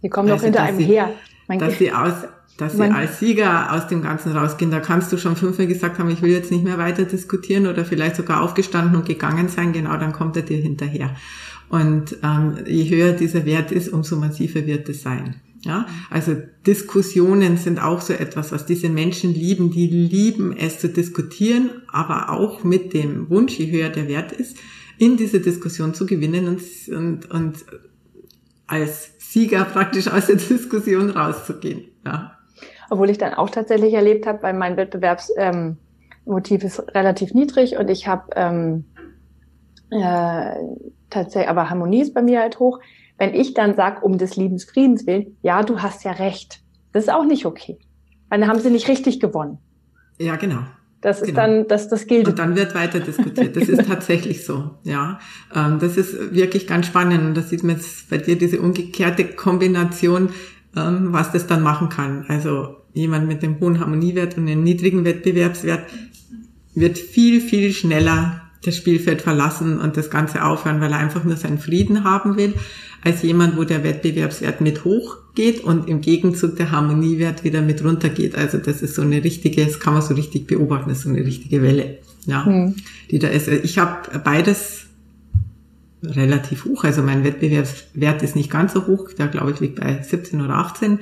Die 0.02 0.08
kommen 0.08 0.30
also, 0.30 0.38
doch 0.38 0.44
hinter 0.44 0.62
einem 0.62 0.78
sie, 0.78 0.84
her. 0.84 1.12
Mein 1.48 1.58
dass 1.58 1.78
sie 1.78 1.92
aus, 1.92 2.12
dass 2.58 2.74
sie 2.74 2.82
als 2.82 3.18
Sieger 3.18 3.72
aus 3.72 3.88
dem 3.88 4.02
Ganzen 4.02 4.32
rausgehen. 4.32 4.70
Da 4.70 4.80
kannst 4.80 5.12
du 5.12 5.16
schon 5.16 5.36
fünfmal 5.36 5.66
gesagt 5.66 5.98
haben, 5.98 6.10
ich 6.10 6.22
will 6.22 6.30
jetzt 6.30 6.50
nicht 6.50 6.64
mehr 6.64 6.78
weiter 6.78 7.04
diskutieren 7.04 7.66
oder 7.66 7.84
vielleicht 7.84 8.16
sogar 8.16 8.42
aufgestanden 8.42 8.96
und 8.96 9.06
gegangen 9.06 9.48
sein. 9.48 9.72
Genau, 9.72 9.96
dann 9.96 10.12
kommt 10.12 10.36
er 10.36 10.42
dir 10.42 10.58
hinterher. 10.58 11.16
Und 11.70 12.16
ähm, 12.22 12.58
je 12.66 12.88
höher 12.88 13.12
dieser 13.12 13.44
Wert 13.44 13.72
ist, 13.72 13.88
umso 13.88 14.16
massiver 14.16 14.66
wird 14.66 14.88
es 14.88 15.02
sein. 15.02 15.36
Ja, 15.64 15.86
also 16.08 16.36
Diskussionen 16.66 17.56
sind 17.56 17.82
auch 17.82 18.00
so 18.00 18.12
etwas, 18.12 18.52
was 18.52 18.64
diese 18.64 18.88
Menschen 18.88 19.34
lieben. 19.34 19.70
Die 19.70 19.88
lieben 19.88 20.56
es 20.56 20.78
zu 20.78 20.88
diskutieren, 20.88 21.70
aber 21.88 22.30
auch 22.30 22.62
mit 22.62 22.94
dem 22.94 23.28
Wunsch, 23.28 23.58
je 23.58 23.70
höher 23.70 23.88
der 23.88 24.08
Wert 24.08 24.32
ist, 24.32 24.56
in 24.98 25.16
diese 25.16 25.40
Diskussion 25.40 25.94
zu 25.94 26.06
gewinnen 26.06 26.46
und, 26.48 26.60
und, 26.88 27.30
und 27.30 27.64
als 28.68 29.14
Sieger 29.18 29.64
praktisch 29.64 30.08
aus 30.08 30.26
der 30.26 30.36
Diskussion 30.48 31.10
rauszugehen. 31.10 31.88
Ja. 32.04 32.38
Obwohl 32.90 33.10
ich 33.10 33.18
dann 33.18 33.34
auch 33.34 33.50
tatsächlich 33.50 33.92
erlebt 33.94 34.26
habe, 34.26 34.42
weil 34.42 34.54
mein 34.54 34.76
Wettbewerbsmotiv 34.76 35.76
ähm, 36.62 36.66
ist 36.66 36.94
relativ 36.94 37.34
niedrig 37.34 37.76
und 37.76 37.90
ich 37.90 38.06
habe 38.06 38.30
ähm, 38.36 38.84
äh, 39.90 40.54
tatsächlich, 41.10 41.48
aber 41.50 41.68
Harmonie 41.68 42.02
ist 42.02 42.14
bei 42.14 42.22
mir 42.22 42.40
halt 42.40 42.60
hoch 42.60 42.78
wenn 43.18 43.34
ich 43.34 43.52
dann 43.52 43.74
sage, 43.74 44.00
um 44.02 44.16
des 44.16 44.36
Liebens 44.36 44.64
Friedens 44.64 45.06
willen, 45.06 45.36
ja, 45.42 45.62
du 45.62 45.82
hast 45.82 46.04
ja 46.04 46.12
recht. 46.12 46.60
Das 46.92 47.04
ist 47.04 47.10
auch 47.10 47.24
nicht 47.24 47.44
okay. 47.44 47.78
Weil 48.28 48.40
dann 48.40 48.48
haben 48.48 48.60
sie 48.60 48.70
nicht 48.70 48.88
richtig 48.88 49.20
gewonnen. 49.20 49.58
Ja, 50.18 50.36
genau. 50.36 50.60
Das 51.00 51.20
ist 51.20 51.28
genau. 51.28 51.40
dann, 51.40 51.68
das, 51.68 51.88
das 51.88 52.06
gilt. 52.06 52.26
Und 52.26 52.38
dann 52.38 52.56
wird 52.56 52.74
weiter 52.74 52.98
diskutiert. 52.98 53.56
Das 53.56 53.68
ist 53.68 53.86
tatsächlich 53.88 54.44
so, 54.44 54.78
ja. 54.82 55.20
Ähm, 55.54 55.78
das 55.78 55.96
ist 55.96 56.34
wirklich 56.34 56.66
ganz 56.66 56.86
spannend. 56.86 57.22
Und 57.24 57.36
das 57.36 57.50
sieht 57.50 57.62
man 57.62 57.76
jetzt 57.76 58.10
bei 58.10 58.18
dir, 58.18 58.36
diese 58.36 58.60
umgekehrte 58.60 59.24
Kombination, 59.24 60.30
ähm, 60.76 61.12
was 61.12 61.30
das 61.30 61.46
dann 61.46 61.62
machen 61.62 61.88
kann. 61.88 62.24
Also 62.28 62.76
jemand 62.94 63.28
mit 63.28 63.42
dem 63.42 63.60
hohen 63.60 63.78
Harmoniewert 63.78 64.36
und 64.36 64.48
einem 64.48 64.64
niedrigen 64.64 65.04
Wettbewerbswert 65.04 65.84
wird 66.74 66.98
viel, 66.98 67.40
viel 67.40 67.72
schneller 67.72 68.47
das 68.64 68.76
Spielfeld 68.76 69.22
verlassen 69.22 69.78
und 69.78 69.96
das 69.96 70.10
Ganze 70.10 70.44
aufhören, 70.44 70.80
weil 70.80 70.92
er 70.92 70.98
einfach 70.98 71.24
nur 71.24 71.36
seinen 71.36 71.58
Frieden 71.58 72.04
haben 72.04 72.36
will 72.36 72.54
als 73.02 73.22
jemand, 73.22 73.56
wo 73.56 73.64
der 73.64 73.84
Wettbewerbswert 73.84 74.60
mit 74.60 74.84
hoch 74.84 75.18
geht 75.34 75.62
und 75.62 75.88
im 75.88 76.00
Gegenzug 76.00 76.56
der 76.56 76.72
Harmoniewert 76.72 77.44
wieder 77.44 77.62
mit 77.62 77.84
runter 77.84 78.08
geht. 78.08 78.34
Also 78.36 78.58
das 78.58 78.82
ist 78.82 78.96
so 78.96 79.02
eine 79.02 79.22
richtige, 79.22 79.64
das 79.64 79.78
kann 79.78 79.92
man 79.92 80.02
so 80.02 80.14
richtig 80.14 80.46
beobachten, 80.46 80.88
das 80.88 80.98
ist 80.98 81.04
so 81.04 81.10
eine 81.10 81.24
richtige 81.24 81.62
Welle, 81.62 81.98
ja, 82.26 82.44
mhm. 82.44 82.74
die 83.10 83.20
da 83.20 83.28
ist. 83.28 83.46
Ich 83.48 83.78
habe 83.78 84.18
beides 84.18 84.86
relativ 86.02 86.64
hoch, 86.64 86.84
also 86.84 87.02
mein 87.02 87.24
Wettbewerbswert 87.24 88.22
ist 88.22 88.36
nicht 88.36 88.50
ganz 88.50 88.72
so 88.72 88.86
hoch, 88.86 89.12
der 89.12 89.28
glaube 89.28 89.52
ich 89.52 89.60
liegt 89.60 89.80
bei 89.80 90.02
17 90.02 90.40
oder 90.40 90.54
18 90.54 91.00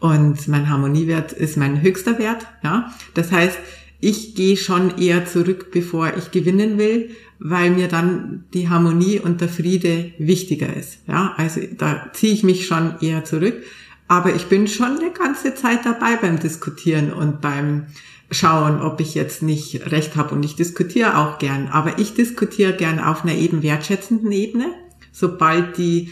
und 0.00 0.48
mein 0.48 0.68
Harmoniewert 0.68 1.32
ist 1.32 1.56
mein 1.56 1.82
höchster 1.82 2.18
Wert, 2.18 2.46
ja. 2.62 2.92
Das 3.14 3.32
heißt, 3.32 3.58
ich 4.00 4.34
gehe 4.34 4.56
schon 4.56 4.98
eher 4.98 5.26
zurück, 5.26 5.70
bevor 5.72 6.16
ich 6.16 6.30
gewinnen 6.30 6.78
will, 6.78 7.10
weil 7.40 7.70
mir 7.70 7.88
dann 7.88 8.44
die 8.54 8.68
Harmonie 8.68 9.20
und 9.20 9.40
der 9.40 9.48
Friede 9.48 10.12
wichtiger 10.18 10.74
ist. 10.74 11.00
Ja, 11.06 11.34
also 11.36 11.60
da 11.76 12.10
ziehe 12.12 12.32
ich 12.32 12.44
mich 12.44 12.66
schon 12.66 12.94
eher 13.00 13.24
zurück. 13.24 13.62
Aber 14.06 14.34
ich 14.34 14.46
bin 14.46 14.68
schon 14.68 14.98
eine 14.98 15.10
ganze 15.10 15.54
Zeit 15.54 15.84
dabei 15.84 16.16
beim 16.16 16.38
Diskutieren 16.40 17.12
und 17.12 17.40
beim 17.40 17.86
Schauen, 18.30 18.80
ob 18.80 19.00
ich 19.00 19.14
jetzt 19.14 19.42
nicht 19.42 19.90
recht 19.90 20.16
habe. 20.16 20.34
Und 20.34 20.44
ich 20.44 20.56
diskutiere 20.56 21.18
auch 21.18 21.38
gern. 21.38 21.68
Aber 21.68 21.98
ich 21.98 22.14
diskutiere 22.14 22.74
gern 22.74 23.00
auf 23.00 23.24
einer 23.24 23.34
eben 23.34 23.62
wertschätzenden 23.62 24.32
Ebene. 24.32 24.66
Sobald 25.12 25.76
die 25.76 26.10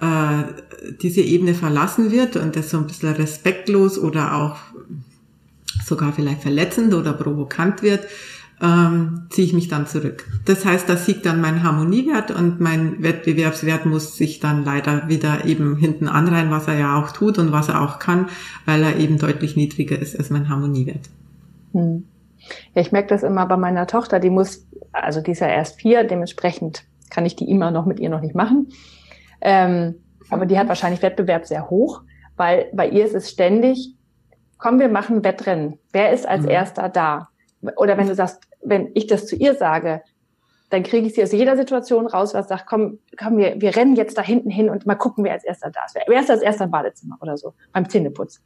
äh, 0.00 0.44
diese 1.02 1.20
Ebene 1.20 1.54
verlassen 1.54 2.10
wird 2.10 2.36
und 2.36 2.56
das 2.56 2.70
so 2.70 2.78
ein 2.78 2.86
bisschen 2.86 3.12
respektlos 3.12 3.98
oder 3.98 4.34
auch 4.36 4.56
sogar 5.84 6.12
vielleicht 6.12 6.42
verletzend 6.42 6.94
oder 6.94 7.12
provokant 7.12 7.82
wird, 7.82 8.06
ähm, 8.62 9.26
ziehe 9.30 9.46
ich 9.46 9.52
mich 9.54 9.68
dann 9.68 9.86
zurück. 9.86 10.26
Das 10.44 10.64
heißt, 10.64 10.88
da 10.88 10.96
siegt 10.96 11.24
dann 11.24 11.40
mein 11.40 11.62
Harmoniewert 11.62 12.30
und 12.30 12.60
mein 12.60 13.02
Wettbewerbswert 13.02 13.86
muss 13.86 14.16
sich 14.16 14.40
dann 14.40 14.64
leider 14.64 15.08
wieder 15.08 15.44
eben 15.46 15.76
hinten 15.76 16.08
anreihen, 16.08 16.50
was 16.50 16.68
er 16.68 16.78
ja 16.78 17.00
auch 17.00 17.10
tut 17.12 17.38
und 17.38 17.52
was 17.52 17.68
er 17.68 17.80
auch 17.80 17.98
kann, 17.98 18.28
weil 18.66 18.82
er 18.82 18.96
eben 18.96 19.18
deutlich 19.18 19.56
niedriger 19.56 19.98
ist 19.98 20.18
als 20.18 20.30
mein 20.30 20.48
Harmoniewert. 20.48 21.08
Hm. 21.72 22.04
Ja, 22.74 22.82
ich 22.82 22.92
merke 22.92 23.08
das 23.08 23.22
immer 23.22 23.46
bei 23.46 23.56
meiner 23.56 23.86
Tochter, 23.86 24.18
die 24.18 24.30
muss, 24.30 24.66
also 24.92 25.20
die 25.20 25.32
ist 25.32 25.40
ja 25.40 25.48
erst 25.48 25.80
vier, 25.80 26.04
dementsprechend 26.04 26.84
kann 27.10 27.26
ich 27.26 27.36
die 27.36 27.50
immer 27.50 27.70
noch 27.70 27.86
mit 27.86 27.98
ihr 28.00 28.10
noch 28.10 28.20
nicht 28.20 28.34
machen. 28.34 28.68
Ähm, 29.40 29.96
aber 30.28 30.46
die 30.46 30.58
hat 30.58 30.68
wahrscheinlich 30.68 31.02
Wettbewerb 31.02 31.46
sehr 31.46 31.70
hoch, 31.70 32.02
weil 32.36 32.66
bei 32.72 32.88
ihr 32.88 33.04
ist 33.04 33.14
es 33.14 33.30
ständig, 33.30 33.94
komm, 34.60 34.78
wir 34.78 34.88
machen 34.88 35.24
Wettrennen. 35.24 35.78
Wer 35.92 36.12
ist 36.12 36.26
als 36.26 36.42
mhm. 36.42 36.50
erster 36.50 36.88
da? 36.88 37.28
Oder 37.76 37.98
wenn 37.98 38.08
du 38.08 38.14
sagst, 38.14 38.42
wenn 38.62 38.90
ich 38.94 39.06
das 39.06 39.26
zu 39.26 39.36
ihr 39.36 39.54
sage, 39.54 40.02
dann 40.70 40.82
kriege 40.84 41.06
ich 41.06 41.14
sie 41.14 41.22
aus 41.22 41.32
jeder 41.32 41.56
Situation 41.56 42.06
raus, 42.06 42.32
was 42.32 42.48
sagt, 42.48 42.66
komm, 42.66 43.00
komm, 43.18 43.38
wir, 43.38 43.60
wir 43.60 43.74
rennen 43.74 43.96
jetzt 43.96 44.16
da 44.16 44.22
hinten 44.22 44.50
hin 44.50 44.70
und 44.70 44.86
mal 44.86 44.94
gucken, 44.94 45.24
wer 45.24 45.32
als 45.32 45.44
erster 45.44 45.70
da 45.70 45.80
ist. 45.84 45.96
Wer 46.06 46.20
ist 46.20 46.30
als 46.30 46.42
erster 46.42 46.64
im 46.64 46.70
Badezimmer 46.70 47.18
oder 47.20 47.36
so, 47.36 47.54
beim 47.72 47.88
Zähneputz. 47.88 48.40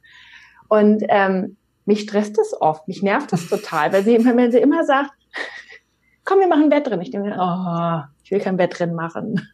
Und 0.67 1.03
ähm, 1.09 1.57
mich 1.85 2.01
stresst 2.01 2.37
das 2.37 2.59
oft, 2.59 2.87
mich 2.87 3.03
nervt 3.03 3.31
das 3.31 3.47
total, 3.47 3.93
weil 3.93 4.03
sie, 4.03 4.25
wenn 4.25 4.51
sie 4.51 4.57
immer 4.57 4.83
sagt, 4.83 5.11
komm, 6.23 6.39
wir 6.39 6.47
machen 6.47 6.71
Wettrennen. 6.71 7.01
Ich 7.01 7.11
denke, 7.11 7.35
oh, 7.39 7.99
ich 8.23 8.31
will 8.31 8.39
kein 8.39 8.57
Wettrennen 8.57 8.95
machen. 8.95 9.47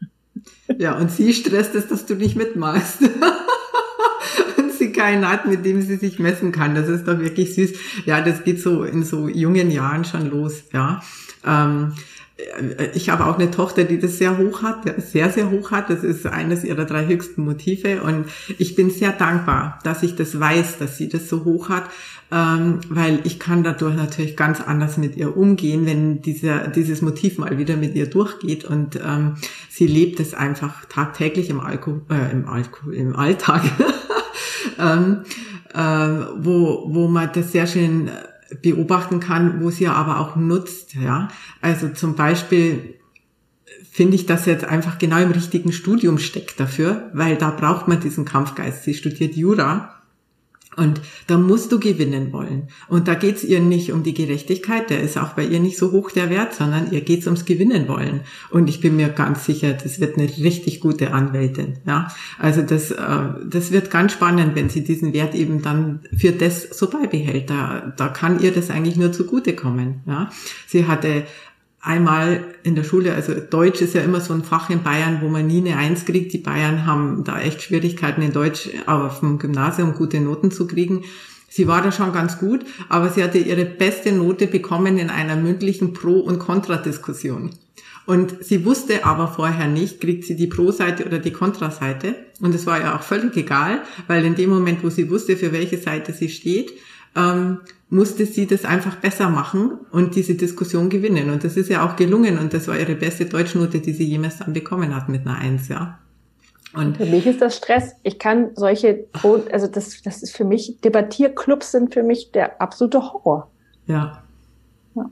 Ja, 0.78 0.96
und 0.98 1.12
sie 1.12 1.34
stresst 1.34 1.76
es, 1.76 1.90
dass 1.90 2.06
du 2.06 2.16
nicht 2.16 2.38
mitmachst. 2.38 3.02
keinen 4.92 5.28
hat, 5.28 5.48
mit 5.48 5.66
dem 5.66 5.82
sie 5.82 5.96
sich 5.96 6.20
messen 6.20 6.52
kann. 6.52 6.76
Das 6.76 6.88
ist 6.88 7.08
doch 7.08 7.20
wirklich 7.20 7.56
süß. 7.56 7.74
Ja, 8.06 8.22
das 8.22 8.44
geht 8.44 8.62
so 8.62 8.84
in 8.84 9.04
so 9.04 9.28
jungen 9.28 9.72
Jahren 9.72 10.06
schon 10.06 10.30
los, 10.30 10.64
ja. 10.74 11.02
Ähm, 11.46 11.94
ich 12.94 13.10
habe 13.10 13.26
auch 13.26 13.38
eine 13.38 13.52
Tochter, 13.52 13.84
die 13.84 14.00
das 14.00 14.18
sehr 14.18 14.38
hoch 14.38 14.62
hat, 14.62 14.84
sehr, 15.02 15.30
sehr 15.30 15.52
hoch 15.52 15.72
hat. 15.72 15.90
Das 15.90 16.04
ist 16.04 16.26
eines 16.26 16.64
ihrer 16.64 16.86
drei 16.86 17.06
höchsten 17.06 17.44
Motive. 17.44 18.02
Und 18.04 18.26
ich 18.58 18.76
bin 18.76 18.90
sehr 18.90 19.12
dankbar, 19.12 19.80
dass 19.84 20.04
ich 20.04 20.16
das 20.16 20.40
weiß, 20.40 20.78
dass 20.78 20.98
sie 20.98 21.10
das 21.10 21.30
so 21.30 21.46
hoch 21.46 21.70
hat, 21.70 21.84
ähm, 22.32 22.80
weil 22.90 23.20
ich 23.24 23.40
kann 23.40 23.64
dadurch 23.64 23.96
natürlich 23.96 24.38
ganz 24.38 24.62
anders 24.62 24.98
mit 24.98 25.18
ihr 25.18 25.36
umgehen, 25.36 25.86
wenn 25.86 26.22
dieser, 26.22 26.68
dieses 26.68 27.02
Motiv 27.02 27.38
mal 27.38 27.58
wieder 27.58 27.78
mit 27.78 27.96
ihr 27.96 28.10
durchgeht. 28.10 28.66
Und 28.66 28.96
ähm, 28.96 29.36
sie 29.70 29.88
lebt 29.88 30.20
es 30.20 30.34
einfach 30.34 30.86
tagtäglich 30.86 31.50
im 31.50 31.60
Alkohol, 31.60 32.02
äh, 32.10 32.32
im 32.32 32.48
Alkohol, 32.48 32.94
im 32.94 33.16
Alltag. 33.16 33.64
ähm, 34.80 35.24
äh, 35.74 36.26
wo, 36.38 36.86
wo 36.94 37.08
man 37.08 37.30
das 37.34 37.52
sehr 37.52 37.68
schön 37.68 38.10
beobachten 38.62 39.20
kann, 39.20 39.62
wo 39.62 39.70
sie 39.70 39.88
aber 39.88 40.20
auch 40.20 40.36
nutzt. 40.36 40.96
Ja, 40.96 41.30
also 41.62 41.90
zum 41.90 42.16
Beispiel 42.16 42.96
finde 43.92 44.16
ich, 44.16 44.26
dass 44.26 44.46
sie 44.46 44.52
jetzt 44.52 44.66
einfach 44.66 44.98
genau 44.98 45.18
im 45.18 45.32
richtigen 45.32 45.72
Studium 45.72 46.18
steckt 46.18 46.60
dafür, 46.60 47.10
weil 47.14 47.36
da 47.38 47.52
braucht 47.52 47.88
man 47.88 48.00
diesen 48.00 48.26
Kampfgeist. 48.26 48.84
Sie 48.84 48.94
studiert 48.94 49.36
Jura 49.36 50.01
und 50.78 51.02
da 51.28 51.38
musst 51.38 51.72
du 51.74 51.80
gewinnen 51.80 52.32
wollen. 52.32 52.70
Und 52.88 53.10
da 53.10 53.14
geht's 53.14 53.44
ihr 53.44 53.60
nicht 53.60 53.92
um 53.92 54.04
die 54.04 54.14
Gerechtigkeit, 54.14 54.90
der 54.90 55.02
ist 55.02 55.18
auch 55.18 55.34
bei 55.34 55.44
ihr 55.44 55.60
nicht 55.60 55.78
so 55.78 55.92
hoch 55.92 56.12
der 56.12 56.30
Wert, 56.30 56.54
sondern 56.54 56.92
ihr 56.92 57.02
geht's 57.02 57.26
ums 57.26 57.44
Gewinnen 57.44 57.90
wollen. 57.90 58.22
Und 58.52 58.70
ich 58.70 58.80
bin 58.80 58.96
mir 58.96 59.10
ganz 59.10 59.46
sicher, 59.46 59.74
das 59.74 60.00
wird 60.00 60.18
eine 60.18 60.30
richtig 60.30 60.80
gute 60.80 61.14
Anwältin. 61.14 61.80
Ja, 61.86 62.08
also 62.40 62.62
das, 62.62 62.92
äh, 62.92 62.98
das 63.46 63.74
wird 63.74 63.92
ganz 63.92 64.14
spannend, 64.14 64.56
wenn 64.56 64.70
sie 64.70 64.84
diesen 64.84 65.12
Wert 65.12 65.36
eben 65.36 65.62
dann 65.62 66.00
für 66.16 66.32
das 66.32 66.62
so 66.62 66.90
beibehält. 66.90 67.50
Da, 67.50 67.94
da 67.98 68.08
kann 68.08 68.40
ihr 68.40 68.54
das 68.54 68.70
eigentlich 68.70 68.96
nur 68.96 69.12
zugutekommen. 69.12 70.02
Ja, 70.08 70.30
sie 70.68 70.88
hatte 70.88 71.26
einmal 71.82 72.44
in 72.64 72.76
der 72.76 72.84
Schule, 72.84 73.14
also 73.14 73.34
Deutsch 73.34 73.82
ist 73.82 73.96
ja 73.96 74.02
immer 74.02 74.22
so 74.22 74.34
ein 74.34 74.44
Fach 74.44 74.70
in 74.70 74.84
Bayern, 74.84 75.20
wo 75.22 75.30
man 75.30 75.48
nie 75.48 75.60
eine 75.60 75.78
Eins 75.78 76.06
kriegt. 76.06 76.34
Die 76.34 76.38
Bayern 76.38 76.86
haben 76.86 77.24
da 77.24 77.40
echt 77.40 77.62
Schwierigkeiten 77.62 78.22
in 78.22 78.34
Deutsch 78.34 78.70
auf 78.86 79.20
dem 79.20 79.40
Gymnasium 79.40 79.94
gute 79.94 80.20
Noten 80.20 80.52
zu 80.52 80.68
kriegen. 80.68 81.04
Sie 81.50 81.68
war 81.68 81.82
da 81.82 81.92
schon 81.92 82.14
ganz 82.14 82.38
gut, 82.38 82.62
aber 82.88 83.10
sie 83.10 83.24
hatte 83.24 83.38
ihre 83.38 83.66
beste 83.66 84.14
Note 84.14 84.48
bekommen 84.48 84.98
in 84.98 85.10
einer 85.10 85.36
mündlichen 85.36 85.92
Pro- 85.92 86.22
und 86.22 86.40
Kontradiskussion. 86.40 87.52
Und 88.06 88.44
sie 88.44 88.66
wusste 88.66 89.06
aber 89.06 89.28
vorher 89.28 89.68
nicht, 89.68 90.02
kriegt 90.02 90.24
sie 90.24 90.36
die 90.36 90.48
Pro-Seite 90.48 91.06
oder 91.06 91.20
die 91.20 91.34
Kontraseite. 91.34 92.16
Und 92.40 92.56
es 92.56 92.66
war 92.66 92.80
ja 92.80 92.96
auch 92.96 93.04
völlig 93.04 93.36
egal, 93.38 93.82
weil 94.08 94.26
in 94.26 94.36
dem 94.36 94.50
Moment, 94.50 94.84
wo 94.84 94.90
sie 94.90 95.10
wusste, 95.10 95.36
für 95.38 95.52
welche 95.52 95.78
Seite 95.78 96.14
sie 96.14 96.30
steht, 96.30 96.72
ähm, 97.16 97.60
musste 97.92 98.26
sie 98.26 98.48
das 98.48 98.64
einfach 98.64 98.96
besser 98.96 99.30
machen 99.30 99.78
und 99.92 100.16
diese 100.16 100.36
Diskussion 100.36 100.90
gewinnen. 100.90 101.30
Und 101.30 101.44
das 101.44 101.58
ist 101.58 101.70
ja 101.70 101.86
auch 101.86 101.98
gelungen 101.98 102.40
und 102.40 102.54
das 102.54 102.70
war 102.70 102.80
ihre 102.80 102.96
beste 102.96 103.26
Deutschnote, 103.26 103.82
die 103.82 103.92
sie 103.92 104.06
jemals 104.06 104.38
dann 104.38 104.54
bekommen 104.54 104.96
hat 104.96 105.10
mit 105.10 105.28
einer 105.28 105.38
Eins, 105.38 105.68
ja. 105.68 106.00
Und 106.74 106.96
für 106.96 107.06
mich 107.06 107.28
ist 107.28 107.42
das 107.42 107.58
Stress. 107.58 107.92
Ich 108.04 108.18
kann 108.18 108.52
solche, 108.56 109.08
also 109.52 109.68
das, 109.68 110.02
das 110.04 110.24
ist 110.24 110.36
für 110.36 110.46
mich, 110.46 110.80
Debattierclubs 110.80 111.72
sind 111.72 111.94
für 111.94 112.02
mich 112.02 112.32
der 112.32 112.62
absolute 112.62 113.02
Horror. 113.02 113.52
Ja. 113.88 114.24
ja. 114.96 115.10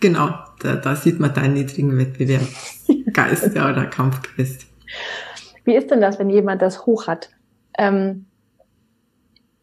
Genau, 0.00 0.30
da, 0.60 0.76
da 0.76 0.96
sieht 0.96 1.20
man 1.20 1.34
deinen 1.34 1.52
niedrigen 1.52 1.98
Wettbewerbsgeist 1.98 3.54
ja, 3.54 3.70
oder 3.70 3.84
Kampfgeist. 3.84 4.64
Wie 5.64 5.76
ist 5.76 5.90
denn 5.90 6.00
das, 6.00 6.18
wenn 6.18 6.30
jemand 6.30 6.62
das 6.62 6.86
hoch 6.86 7.06
hat? 7.06 7.28
Ähm, 7.76 8.24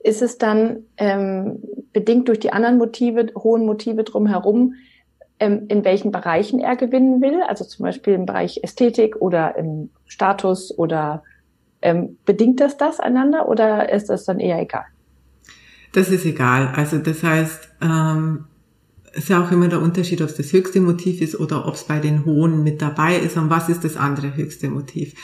ist 0.03 0.21
es 0.21 0.37
dann 0.37 0.83
ähm, 0.97 1.63
bedingt 1.93 2.27
durch 2.27 2.39
die 2.39 2.53
anderen 2.53 2.77
Motive, 2.77 3.27
hohen 3.35 3.65
Motive 3.65 4.03
drumherum, 4.03 4.75
ähm, 5.39 5.65
in 5.67 5.83
welchen 5.83 6.11
Bereichen 6.11 6.59
er 6.59 6.75
gewinnen 6.75 7.21
will, 7.21 7.41
also 7.47 7.65
zum 7.65 7.83
Beispiel 7.83 8.13
im 8.13 8.25
Bereich 8.25 8.59
Ästhetik 8.63 9.15
oder 9.19 9.55
im 9.57 9.89
Status 10.05 10.77
oder 10.77 11.23
ähm, 11.81 12.17
bedingt 12.25 12.59
das 12.59 12.77
das 12.77 12.99
einander 12.99 13.49
oder 13.49 13.91
ist 13.91 14.09
das 14.09 14.25
dann 14.25 14.39
eher 14.39 14.61
egal? 14.61 14.85
Das 15.93 16.09
ist 16.09 16.25
egal. 16.25 16.73
Also 16.75 16.99
das 16.99 17.23
heißt, 17.23 17.69
ähm, 17.81 18.45
ist 19.13 19.29
ja 19.29 19.43
auch 19.43 19.51
immer 19.51 19.67
der 19.67 19.81
Unterschied, 19.81 20.21
ob 20.21 20.29
es 20.29 20.37
das 20.37 20.53
höchste 20.53 20.79
Motiv 20.79 21.21
ist 21.21 21.37
oder 21.37 21.67
ob 21.67 21.73
es 21.73 21.83
bei 21.83 21.99
den 21.99 22.23
hohen 22.25 22.63
mit 22.63 22.81
dabei 22.81 23.17
ist 23.17 23.35
und 23.35 23.49
was 23.49 23.67
ist 23.67 23.83
das 23.83 23.97
andere 23.97 24.35
höchste 24.35 24.69
Motiv 24.69 25.15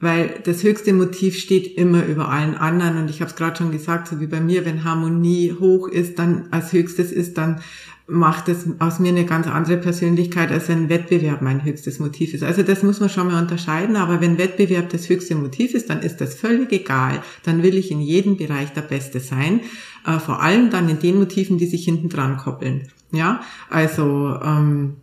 weil 0.00 0.40
das 0.44 0.62
höchste 0.62 0.92
Motiv 0.94 1.38
steht 1.38 1.76
immer 1.76 2.04
über 2.06 2.28
allen 2.28 2.54
anderen 2.54 2.98
und 2.98 3.10
ich 3.10 3.20
habe 3.20 3.30
es 3.30 3.36
gerade 3.36 3.56
schon 3.56 3.70
gesagt, 3.70 4.08
so 4.08 4.20
wie 4.20 4.26
bei 4.26 4.40
mir, 4.40 4.64
wenn 4.64 4.84
Harmonie 4.84 5.54
hoch 5.58 5.88
ist, 5.88 6.18
dann 6.18 6.48
als 6.50 6.72
höchstes 6.72 7.12
ist, 7.12 7.36
dann 7.36 7.60
macht 8.10 8.48
es 8.48 8.66
aus 8.80 8.98
mir 8.98 9.10
eine 9.10 9.24
ganz 9.24 9.46
andere 9.46 9.76
Persönlichkeit, 9.76 10.50
als 10.50 10.68
wenn 10.68 10.88
Wettbewerb 10.88 11.42
mein 11.42 11.64
höchstes 11.64 12.00
Motiv 12.00 12.34
ist. 12.34 12.42
Also 12.42 12.62
das 12.62 12.82
muss 12.82 12.98
man 12.98 13.08
schon 13.08 13.28
mal 13.28 13.40
unterscheiden, 13.40 13.94
aber 13.94 14.20
wenn 14.20 14.36
Wettbewerb 14.36 14.90
das 14.90 15.08
höchste 15.08 15.36
Motiv 15.36 15.74
ist, 15.74 15.90
dann 15.90 16.02
ist 16.02 16.20
das 16.20 16.34
völlig 16.34 16.72
egal. 16.72 17.22
Dann 17.44 17.62
will 17.62 17.76
ich 17.76 17.90
in 17.92 18.00
jedem 18.00 18.36
Bereich 18.36 18.72
der 18.72 18.82
Beste 18.82 19.20
sein, 19.20 19.60
äh, 20.06 20.18
vor 20.18 20.42
allem 20.42 20.70
dann 20.70 20.88
in 20.88 20.98
den 20.98 21.18
Motiven, 21.18 21.58
die 21.58 21.66
sich 21.66 21.84
hinten 21.84 22.08
dran 22.08 22.36
koppeln. 22.36 22.88
Ja, 23.12 23.42
also 23.68 24.36
ähm, 24.42 24.96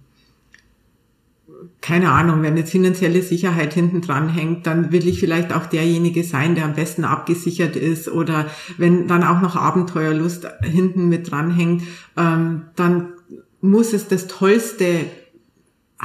keine 1.82 2.12
Ahnung, 2.12 2.42
wenn 2.42 2.58
jetzt 2.58 2.72
finanzielle 2.72 3.22
Sicherheit 3.22 3.74
hinten 3.74 4.02
dran 4.02 4.30
hängt, 4.30 4.68
dann 4.68 4.92
will 4.92 5.08
ich 5.08 5.20
vielleicht 5.20 5.54
auch 5.54 5.66
derjenige 5.66 6.24
sein, 6.24 6.56
der 6.56 6.66
am 6.66 6.74
besten 6.74 7.04
abgesichert 7.04 7.76
ist 7.76 8.10
oder 8.10 8.48
wenn 8.78 9.08
dann 9.08 9.24
auch 9.24 9.42
noch 9.42 9.56
Abenteuerlust 9.56 10.48
hinten 10.64 11.10
mit 11.10 11.32
dran 11.32 11.52
hängt, 11.52 11.84
ähm, 12.18 12.64
dann 12.76 13.14
muss 13.62 13.94
es 13.94 14.08
das 14.08 14.28
tollste 14.28 15.06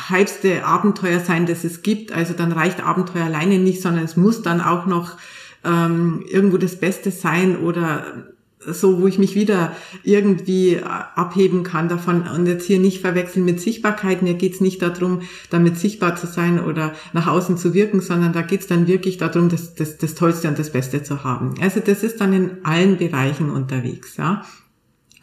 hypste 0.09 0.65
Abenteuer 0.65 1.21
sein, 1.21 1.47
das 1.47 1.65
es 1.65 1.83
gibt. 1.83 2.13
Also 2.13 2.33
dann 2.33 2.53
reicht 2.53 2.83
Abenteuer 2.83 3.27
alleine 3.27 3.59
nicht, 3.59 3.83
sondern 3.83 4.05
es 4.05 4.17
muss 4.17 4.43
dann 4.43 4.61
auch 4.61 4.87
noch 4.87 5.19
ähm, 5.65 6.25
irgendwo 6.29 6.57
das 6.57 6.81
Beste 6.81 7.11
sein 7.11 7.59
oder 7.59 8.32
so, 8.67 9.01
wo 9.01 9.07
ich 9.07 9.19
mich 9.19 9.35
wieder 9.35 9.73
irgendwie 10.03 10.81
abheben 10.83 11.63
kann 11.63 11.89
davon 11.89 12.23
und 12.23 12.47
jetzt 12.47 12.67
hier 12.67 12.79
nicht 12.79 13.01
verwechseln 13.01 13.45
mit 13.45 13.61
Sichtbarkeit. 13.61 14.23
Mir 14.23 14.35
geht's 14.35 14.61
nicht 14.61 14.83
darum, 14.83 15.23
damit 15.51 15.79
sichtbar 15.79 16.17
zu 16.17 16.27
sein 16.27 16.61
oder 16.61 16.93
nach 17.13 17.27
außen 17.27 17.57
zu 17.57 17.75
wirken, 17.75 18.01
sondern 18.01 18.33
da 18.33 18.43
geht's 18.43 18.67
dann 18.67 18.87
wirklich 18.87 19.19
darum, 19.19 19.49
das, 19.49 19.75
das, 19.75 19.99
das 19.99 20.15
Tollste 20.15 20.49
und 20.49 20.59
das 20.59 20.71
Beste 20.71 21.03
zu 21.03 21.25
haben. 21.25 21.55
Also 21.61 21.81
das 21.81 22.03
ist 22.03 22.21
dann 22.21 22.33
in 22.33 22.65
allen 22.65 22.99
Bereichen 22.99 23.51
unterwegs, 23.51 24.17
ja. 24.17 24.45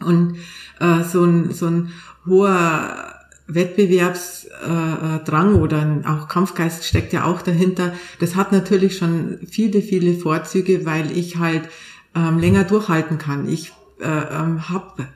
Und 0.04 0.36
äh, 0.78 1.04
so 1.04 1.24
ein 1.24 1.52
so 1.52 1.66
ein 1.66 1.90
hoher 2.26 3.20
Wettbewerbsdrang 3.54 5.54
äh, 5.54 5.58
oder 5.58 6.02
auch 6.06 6.28
Kampfgeist 6.28 6.84
steckt 6.84 7.12
ja 7.12 7.24
auch 7.24 7.42
dahinter. 7.42 7.92
Das 8.18 8.36
hat 8.36 8.52
natürlich 8.52 8.96
schon 8.96 9.38
viele, 9.46 9.82
viele 9.82 10.14
Vorzüge, 10.14 10.86
weil 10.86 11.16
ich 11.16 11.38
halt 11.38 11.68
ähm, 12.14 12.38
länger 12.38 12.64
durchhalten 12.64 13.18
kann. 13.18 13.48
Ich 13.48 13.72
äh, 14.00 14.04
ähm, 14.04 14.68
habe 14.68 15.06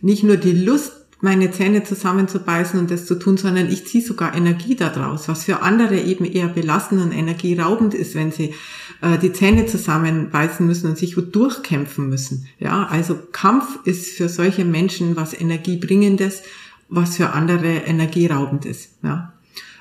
nicht 0.00 0.22
nur 0.22 0.36
die 0.36 0.52
Lust, 0.52 0.92
meine 1.22 1.50
Zähne 1.50 1.82
zusammenzubeißen 1.82 2.78
und 2.78 2.90
das 2.90 3.06
zu 3.06 3.14
tun, 3.18 3.38
sondern 3.38 3.68
ich 3.68 3.86
ziehe 3.86 4.04
sogar 4.04 4.34
Energie 4.34 4.76
daraus, 4.76 5.28
was 5.28 5.44
für 5.44 5.62
andere 5.62 5.98
eben 5.98 6.26
eher 6.26 6.48
belastend 6.48 7.00
und 7.00 7.10
energieraubend 7.10 7.94
ist, 7.94 8.14
wenn 8.14 8.32
sie 8.32 8.54
äh, 9.00 9.16
die 9.18 9.32
Zähne 9.32 9.64
zusammenbeißen 9.64 10.66
müssen 10.66 10.90
und 10.90 10.98
sich 10.98 11.14
durchkämpfen 11.14 12.10
müssen. 12.10 12.46
Ja, 12.58 12.86
also 12.86 13.18
Kampf 13.32 13.78
ist 13.84 14.10
für 14.10 14.28
solche 14.28 14.66
Menschen 14.66 15.16
was 15.16 15.32
Energiebringendes 15.32 16.42
was 16.88 17.16
für 17.16 17.32
andere 17.32 17.76
energieraubend 17.86 18.64
ist. 18.64 18.90
Ja. 19.02 19.32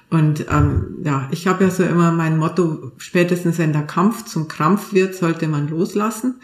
Und 0.10 0.46
ähm, 0.52 0.98
ja, 1.04 1.28
ich 1.32 1.48
habe 1.48 1.66
ja 1.66 1.72
so 1.72 1.84
immer 1.84 2.12
mein 2.12 2.38
Motto, 2.38 2.92
spätestens 2.98 3.58
wenn 3.58 3.74
der 3.74 3.84
Kampf 3.84 4.26
zum 4.26 4.48
Krampf 4.48 4.94
wird, 4.94 5.16
sollte 5.16 5.48
man 5.48 5.68
loslassen. 5.68 6.36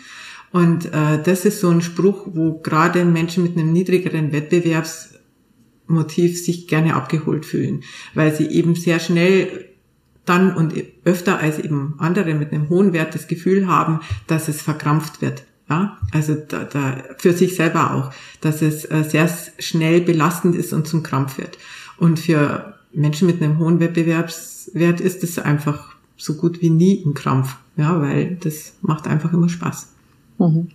Und 0.51 0.87
äh, 0.87 1.21
das 1.23 1.45
ist 1.45 1.61
so 1.61 1.69
ein 1.69 1.81
Spruch, 1.81 2.27
wo 2.33 2.59
gerade 2.59 3.05
Menschen 3.05 3.43
mit 3.43 3.57
einem 3.57 3.71
niedrigeren 3.71 4.33
Wettbewerbsmotiv 4.33 6.43
sich 6.43 6.67
gerne 6.67 6.95
abgeholt 6.95 7.45
fühlen, 7.45 7.83
weil 8.13 8.35
sie 8.35 8.47
eben 8.47 8.75
sehr 8.75 8.99
schnell 8.99 9.69
dann 10.25 10.55
und 10.55 10.73
öfter 11.05 11.39
als 11.39 11.59
eben 11.59 11.95
andere 11.97 12.33
mit 12.33 12.51
einem 12.51 12.69
hohen 12.69 12.93
Wert 12.93 13.15
das 13.15 13.27
Gefühl 13.27 13.67
haben, 13.67 14.01
dass 14.27 14.47
es 14.47 14.61
verkrampft 14.61 15.21
wird. 15.21 15.43
Ja, 15.69 15.97
also 16.11 16.35
da, 16.35 16.65
da 16.65 16.97
für 17.17 17.31
sich 17.31 17.55
selber 17.55 17.93
auch, 17.93 18.11
dass 18.41 18.61
es 18.61 18.83
äh, 18.91 19.05
sehr 19.07 19.29
schnell 19.57 20.01
belastend 20.01 20.55
ist 20.55 20.73
und 20.73 20.85
zum 20.85 21.01
Krampf 21.01 21.37
wird. 21.37 21.57
Und 21.97 22.19
für 22.19 22.75
Menschen 22.93 23.27
mit 23.27 23.41
einem 23.41 23.59
hohen 23.59 23.79
Wettbewerbswert 23.79 24.99
ist 24.99 25.23
es 25.23 25.39
einfach 25.39 25.95
so 26.17 26.35
gut 26.35 26.61
wie 26.61 26.69
nie 26.69 27.03
ein 27.05 27.13
Krampf, 27.13 27.57
ja, 27.77 27.99
weil 28.01 28.35
das 28.35 28.73
macht 28.81 29.07
einfach 29.07 29.33
immer 29.33 29.49
Spaß. 29.49 29.93
Mhm. 30.37 30.69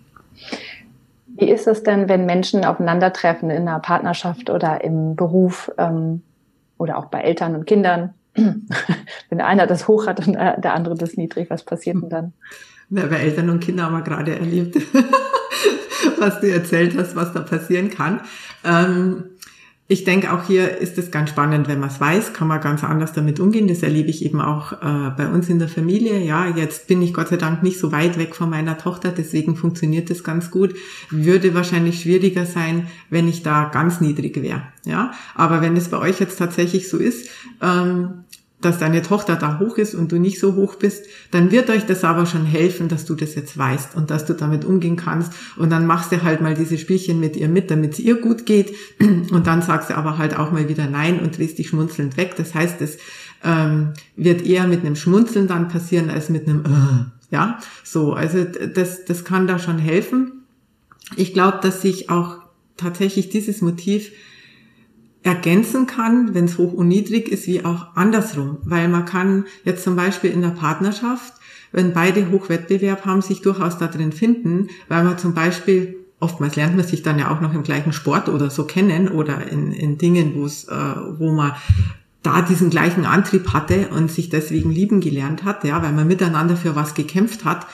Wie 1.39 1.51
ist 1.51 1.67
es 1.67 1.83
denn, 1.83 2.09
wenn 2.09 2.25
Menschen 2.27 2.65
aufeinandertreffen 2.65 3.51
in 3.51 3.69
einer 3.69 3.79
Partnerschaft 3.81 4.49
oder 4.49 4.83
im 4.83 5.17
Beruf 5.17 5.71
ähm, 5.77 6.23
oder 6.79 6.97
auch 6.97 7.07
bei 7.07 7.21
Eltern 7.21 7.55
und 7.55 7.67
Kindern? 7.67 8.15
wenn 9.31 9.41
einer 9.41 9.67
das 9.67 9.89
hoch 9.89 10.07
hat 10.07 10.27
und 10.27 10.35
der 10.35 10.75
andere 10.75 10.95
das 10.95 11.17
niedrig, 11.17 11.49
was 11.51 11.63
passiert 11.63 11.97
denn 12.03 12.09
dann? 12.09 12.33
Ja, 12.91 13.07
bei 13.07 13.17
Eltern 13.17 13.51
und 13.51 13.61
Kindern 13.61 13.87
haben 13.87 13.95
wir 13.95 14.03
gerade 14.03 14.39
erlebt, 14.39 14.77
was 16.19 16.41
du 16.41 16.51
erzählt 16.51 16.97
hast, 16.97 17.17
was 17.17 17.33
da 17.33 17.41
passieren 17.41 17.91
kann. 17.91 18.21
Ähm, 18.65 19.25
ich 19.89 20.03
denke, 20.03 20.33
auch 20.33 20.45
hier 20.45 20.79
ist 20.79 20.99
es 20.99 21.13
ganz 21.13 21.31
spannend, 21.31 21.69
wenn 21.69 21.79
man 21.79 21.91
es 21.91 22.01
weiß, 22.01 22.33
kann 22.33 22.49
man 22.49 22.61
ganz 22.61 22.83
anders 22.83 23.13
damit 23.13 23.39
umgehen. 23.39 23.69
Das 23.69 23.85
erlebe 23.85 24.11
ich 24.11 24.25
eben 24.25 24.41
auch 24.41 24.73
äh, 24.73 25.11
bei 25.17 25.29
uns 25.29 25.49
in 25.49 25.61
der 25.61 25.69
Familie. 25.69 26.19
Ja, 26.19 26.49
jetzt 26.49 26.89
bin 26.89 27.03
ich 27.03 27.15
Gott 27.15 27.29
sei 27.29 27.37
Dank 27.37 27.63
nicht 27.63 27.79
so 27.79 27.93
weit 27.93 28.19
weg 28.19 28.35
von 28.35 28.51
meiner 28.51 28.79
Tochter, 28.79 29.13
deswegen 29.17 29.55
funktioniert 29.55 30.11
das 30.11 30.25
ganz 30.25 30.51
gut. 30.51 30.75
Würde 31.11 31.55
wahrscheinlich 31.55 32.01
schwieriger 32.01 32.47
sein, 32.47 32.89
wenn 33.11 33.29
ich 33.29 33.45
da 33.45 33.67
ganz 33.67 34.01
niedrig 34.01 34.43
wäre. 34.43 34.63
Ja, 34.85 35.13
aber 35.37 35.61
wenn 35.63 35.77
es 35.77 35.89
bei 35.89 35.99
euch 35.99 36.19
jetzt 36.19 36.39
tatsächlich 36.39 36.89
so 36.89 36.97
ist, 36.97 37.29
ähm, 37.63 38.25
dass 38.61 38.79
deine 38.79 39.03
Tochter 39.03 39.37
da 39.37 39.59
hoch 39.59 39.77
ist 39.77 39.95
und 39.95 40.11
du 40.13 40.19
nicht 40.19 40.41
so 40.41 40.55
hoch 40.55 40.77
bist, 40.77 41.05
dann 41.31 41.51
wird 41.51 41.69
euch 41.69 41.85
das 41.85 42.05
aber 42.05 42.25
schon 42.25 42.47
helfen, 42.47 42.89
dass 42.89 43.05
du 43.05 43.15
das 43.15 43.35
jetzt 43.35 43.57
weißt 43.59 43.95
und 43.95 44.11
dass 44.11 44.25
du 44.25 44.33
damit 44.33 44.65
umgehen 44.65 44.97
kannst. 44.97 45.33
Und 45.57 45.71
dann 45.71 45.87
machst 45.87 46.11
du 46.11 46.23
halt 46.23 46.41
mal 46.41 46.55
diese 46.55 46.79
Spielchen 46.79 47.21
mit 47.21 47.37
ihr 47.37 47.49
mit, 47.49 47.71
damit 47.71 47.93
es 47.93 47.99
ihr 47.99 48.21
gut 48.21 48.47
geht. 48.47 48.75
Und 49.01 49.47
dann 49.47 49.63
sagst 49.63 49.91
du 49.91 49.97
aber 49.97 50.19
halt 50.19 50.37
auch 50.39 50.53
mal 50.53 50.69
wieder 50.69 50.87
Nein 50.89 51.21
und 51.21 51.37
drehst 51.37 51.59
dich 51.59 51.69
schmunzelnd 51.69 52.17
weg. 52.17 52.35
Das 52.37 52.55
heißt, 52.55 52.81
es 52.81 52.99
ähm, 53.45 53.93
wird 54.17 54.45
eher 54.45 54.67
mit 54.67 54.81
einem 54.81 54.97
Schmunzeln 54.97 55.47
dann 55.47 55.69
passieren 55.69 56.11
als 56.11 56.29
mit 56.29 56.49
einem 56.49 56.65
äh, 56.65 57.35
ja. 57.35 57.59
So, 57.85 58.13
also 58.13 58.45
das, 58.45 59.05
das 59.05 59.25
kann 59.25 59.47
da 59.47 59.59
schon 59.59 59.79
helfen. 59.79 60.45
Ich 61.17 61.35
glaube, 61.35 61.59
dass 61.63 61.83
sich 61.83 62.11
auch 62.11 62.39
tatsächlich 62.77 63.29
dieses 63.29 63.61
Motiv 63.63 64.11
ergänzen 65.27 65.89
kann, 65.89 66.35
wenn 66.35 66.45
es 66.45 66.57
hoch 66.57 66.73
und 66.73 66.87
niedrig 66.87 67.29
ist, 67.29 67.49
wie 67.49 67.65
auch 67.65 67.97
andersrum. 67.97 68.59
Weil 68.63 68.89
man 68.89 69.05
kann 69.05 69.45
jetzt 69.65 69.83
zum 69.83 69.97
Beispiel 69.97 70.31
in 70.31 70.41
der 70.41 70.51
Partnerschaft, 70.51 71.35
wenn 71.73 71.93
beide 71.93 72.31
Hochwettbewerb 72.31 73.05
haben, 73.05 73.23
sich 73.23 73.43
durchaus 73.43 73.77
da 73.77 73.89
drin 73.89 74.13
finden, 74.13 74.69
weil 74.89 75.03
man 75.03 75.19
zum 75.19 75.35
Beispiel 75.35 75.97
oftmals 76.21 76.55
lernt 76.55 76.77
man 76.77 76.87
sich 76.87 77.03
dann 77.03 77.19
ja 77.19 77.31
auch 77.31 77.41
noch 77.41 77.53
im 77.53 77.65
gleichen 77.65 77.93
Sport 77.93 78.29
oder 78.29 78.51
so 78.51 78.65
kennen 78.65 79.09
oder 79.09 79.51
in, 79.51 79.73
in 79.73 79.99
Dingen, 79.99 80.35
wo 80.37 80.47
äh, 80.47 81.19
wo 81.19 81.33
man 81.33 81.53
da 82.23 82.43
diesen 82.43 82.71
gleichen 82.71 83.05
Antrieb 83.05 83.53
hatte 83.53 83.89
und 83.89 84.11
sich 84.11 84.29
deswegen 84.29 84.71
lieben 84.71 85.01
gelernt 85.01 85.45
hat, 85.45 85.65
ja, 85.65 85.83
weil 85.83 85.93
man 85.93 86.07
miteinander 86.07 86.57
für 86.57 86.77
was 86.77 86.95
gekämpft 86.95 87.45
hat. 87.45 87.67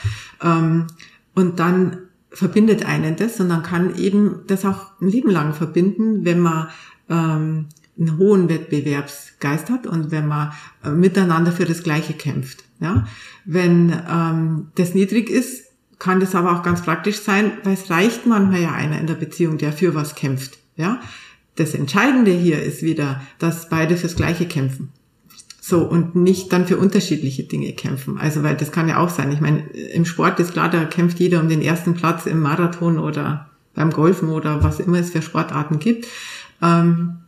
Ähm, 0.43 0.87
und 1.35 1.61
dann 1.61 1.99
verbindet 2.31 2.87
einen 2.87 3.17
das 3.17 3.39
und 3.41 3.51
dann 3.51 3.63
kann 3.63 3.95
eben 3.97 4.41
das 4.47 4.65
auch 4.65 5.01
ein 5.01 5.09
Leben 5.09 5.31
lang 5.31 5.53
verbinden, 5.53 6.25
wenn 6.25 6.41
man 6.41 6.69
ähm, 7.13 7.67
einen 7.99 8.19
hohen 8.19 8.49
Wettbewerbsgeist 8.49 9.71
hat 9.71 9.87
und 9.87 10.11
wenn 10.11 10.27
man 10.27 10.53
äh, 10.85 10.91
miteinander 10.91 11.53
für 11.53 11.67
das 11.67 11.83
Gleiche 11.83 12.15
kämpft. 12.15 12.65
Ja? 12.81 13.07
Wenn 13.45 13.93
ähm, 14.11 14.69
das 14.75 14.95
niedrig 14.95 15.29
ist, 15.29 15.67
kann 15.99 16.19
das 16.19 16.35
aber 16.35 16.53
auch 16.53 16.63
ganz 16.63 16.83
praktisch 16.83 17.21
sein, 17.21 17.53
weil 17.63 17.75
es 17.75 17.91
reicht 17.91 18.27
manchmal 18.27 18.63
ja 18.63 18.73
einer 18.73 18.99
in 18.99 19.07
der 19.07 19.15
Beziehung, 19.15 19.59
der 19.59 19.73
für 19.73 19.95
was 19.95 20.15
kämpft. 20.15 20.59
Ja? 20.77 21.01
Das 21.55 21.75
Entscheidende 21.75 22.33
hier 22.33 22.63
ist 22.63 22.83
wieder, 22.83 23.21
dass 23.39 23.69
beide 23.69 23.97
fürs 23.97 24.17
Gleiche 24.17 24.47
kämpfen. 24.47 24.91
So, 25.65 25.83
und 25.83 26.17
nicht 26.17 26.53
dann 26.53 26.67
für 26.67 26.77
unterschiedliche 26.77 27.45
Dinge 27.45 27.73
kämpfen. 27.75 28.19
Also, 28.19 28.43
weil 28.43 28.57
das 28.57 28.73
kann 28.73 28.89
ja 28.89 28.99
auch 28.99 29.11
sein. 29.11 29.31
Ich 29.31 29.41
meine, 29.41 29.61
im 29.71 30.05
Sport 30.05 30.41
ist 30.41 30.55
klar, 30.55 30.69
da 30.69 30.85
kämpft 30.87 31.21
jeder 31.21 31.39
um 31.39 31.49
den 31.49 31.63
ersten 31.63 31.95
Platz 31.95 32.27
im 32.27 32.41
Marathon 32.41 32.99
oder 32.99 33.49
beim 33.75 33.91
Golfen 33.91 34.29
oder 34.31 34.65
was 34.65 34.81
immer 34.81 34.99
es 34.99 35.11
für 35.11 35.23
Sportarten 35.23 35.79
gibt. 35.79 36.07
Ähm, 36.63 37.19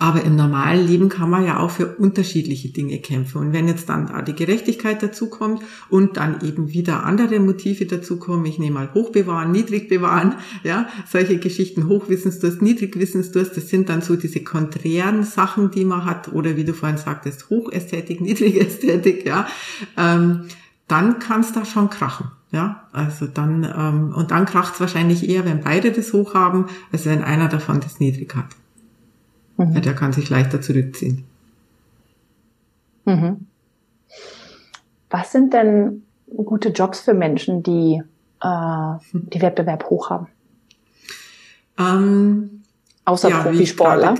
aber 0.00 0.22
im 0.22 0.36
normalen 0.36 0.86
Leben 0.86 1.08
kann 1.08 1.28
man 1.28 1.44
ja 1.44 1.58
auch 1.58 1.70
für 1.70 1.96
unterschiedliche 1.96 2.68
Dinge 2.68 2.98
kämpfen. 2.98 3.38
Und 3.38 3.52
wenn 3.52 3.66
jetzt 3.66 3.88
dann 3.88 4.06
da 4.06 4.22
die 4.22 4.34
Gerechtigkeit 4.34 5.02
dazukommt 5.02 5.62
und 5.88 6.16
dann 6.16 6.40
eben 6.42 6.72
wieder 6.72 7.04
andere 7.04 7.40
Motive 7.40 7.86
dazukommen, 7.86 8.46
ich 8.46 8.58
nehme 8.60 8.74
mal 8.74 8.94
hochbewahren, 8.94 9.50
niedrig 9.50 9.88
bewahren, 9.88 10.36
ja, 10.62 10.88
solche 11.08 11.38
Geschichten, 11.38 11.88
Hochwissensdurst, 11.88 12.62
Niedrigwissensdurst, 12.62 13.56
das 13.56 13.68
sind 13.68 13.88
dann 13.88 14.02
so 14.02 14.14
diese 14.14 14.40
konträren 14.44 15.24
Sachen, 15.24 15.72
die 15.72 15.84
man 15.84 16.04
hat, 16.04 16.32
oder 16.32 16.56
wie 16.56 16.64
du 16.64 16.74
vorhin 16.74 16.98
sagtest, 16.98 17.50
Hochästhetik, 17.50 18.20
Niedrigästhetik, 18.20 19.26
ja, 19.26 19.48
ähm, 19.96 20.44
dann 20.86 21.18
kann 21.18 21.40
es 21.40 21.52
da 21.52 21.64
schon 21.64 21.90
krachen. 21.90 22.30
Ja, 22.50 22.84
also 22.92 23.26
dann, 23.26 23.64
ähm, 23.64 24.14
und 24.14 24.30
dann 24.30 24.46
kracht 24.46 24.74
es 24.74 24.80
wahrscheinlich 24.80 25.28
eher, 25.28 25.44
wenn 25.44 25.60
beide 25.62 25.92
das 25.92 26.12
hoch 26.14 26.34
haben, 26.34 26.66
als 26.92 27.04
wenn 27.04 27.22
einer 27.22 27.48
davon 27.48 27.80
das 27.80 28.00
niedrig 28.00 28.34
hat. 28.34 28.46
Mhm. 29.58 29.74
Ja, 29.74 29.80
der 29.80 29.94
kann 29.94 30.12
sich 30.12 30.30
leichter 30.30 30.62
zurückziehen. 30.62 31.24
Mhm. 33.04 33.46
Was 35.10 35.32
sind 35.32 35.52
denn 35.52 36.04
gute 36.34 36.70
Jobs 36.70 37.00
für 37.00 37.14
Menschen, 37.14 37.62
die 37.62 38.02
äh, 38.42 38.94
die 39.12 39.42
Wettbewerb 39.42 39.84
hoch 39.90 40.10
haben? 40.10 40.28
Ähm, 41.78 42.62
Außer 43.04 43.30
ja, 43.30 43.42
Profisportler. 43.42 44.14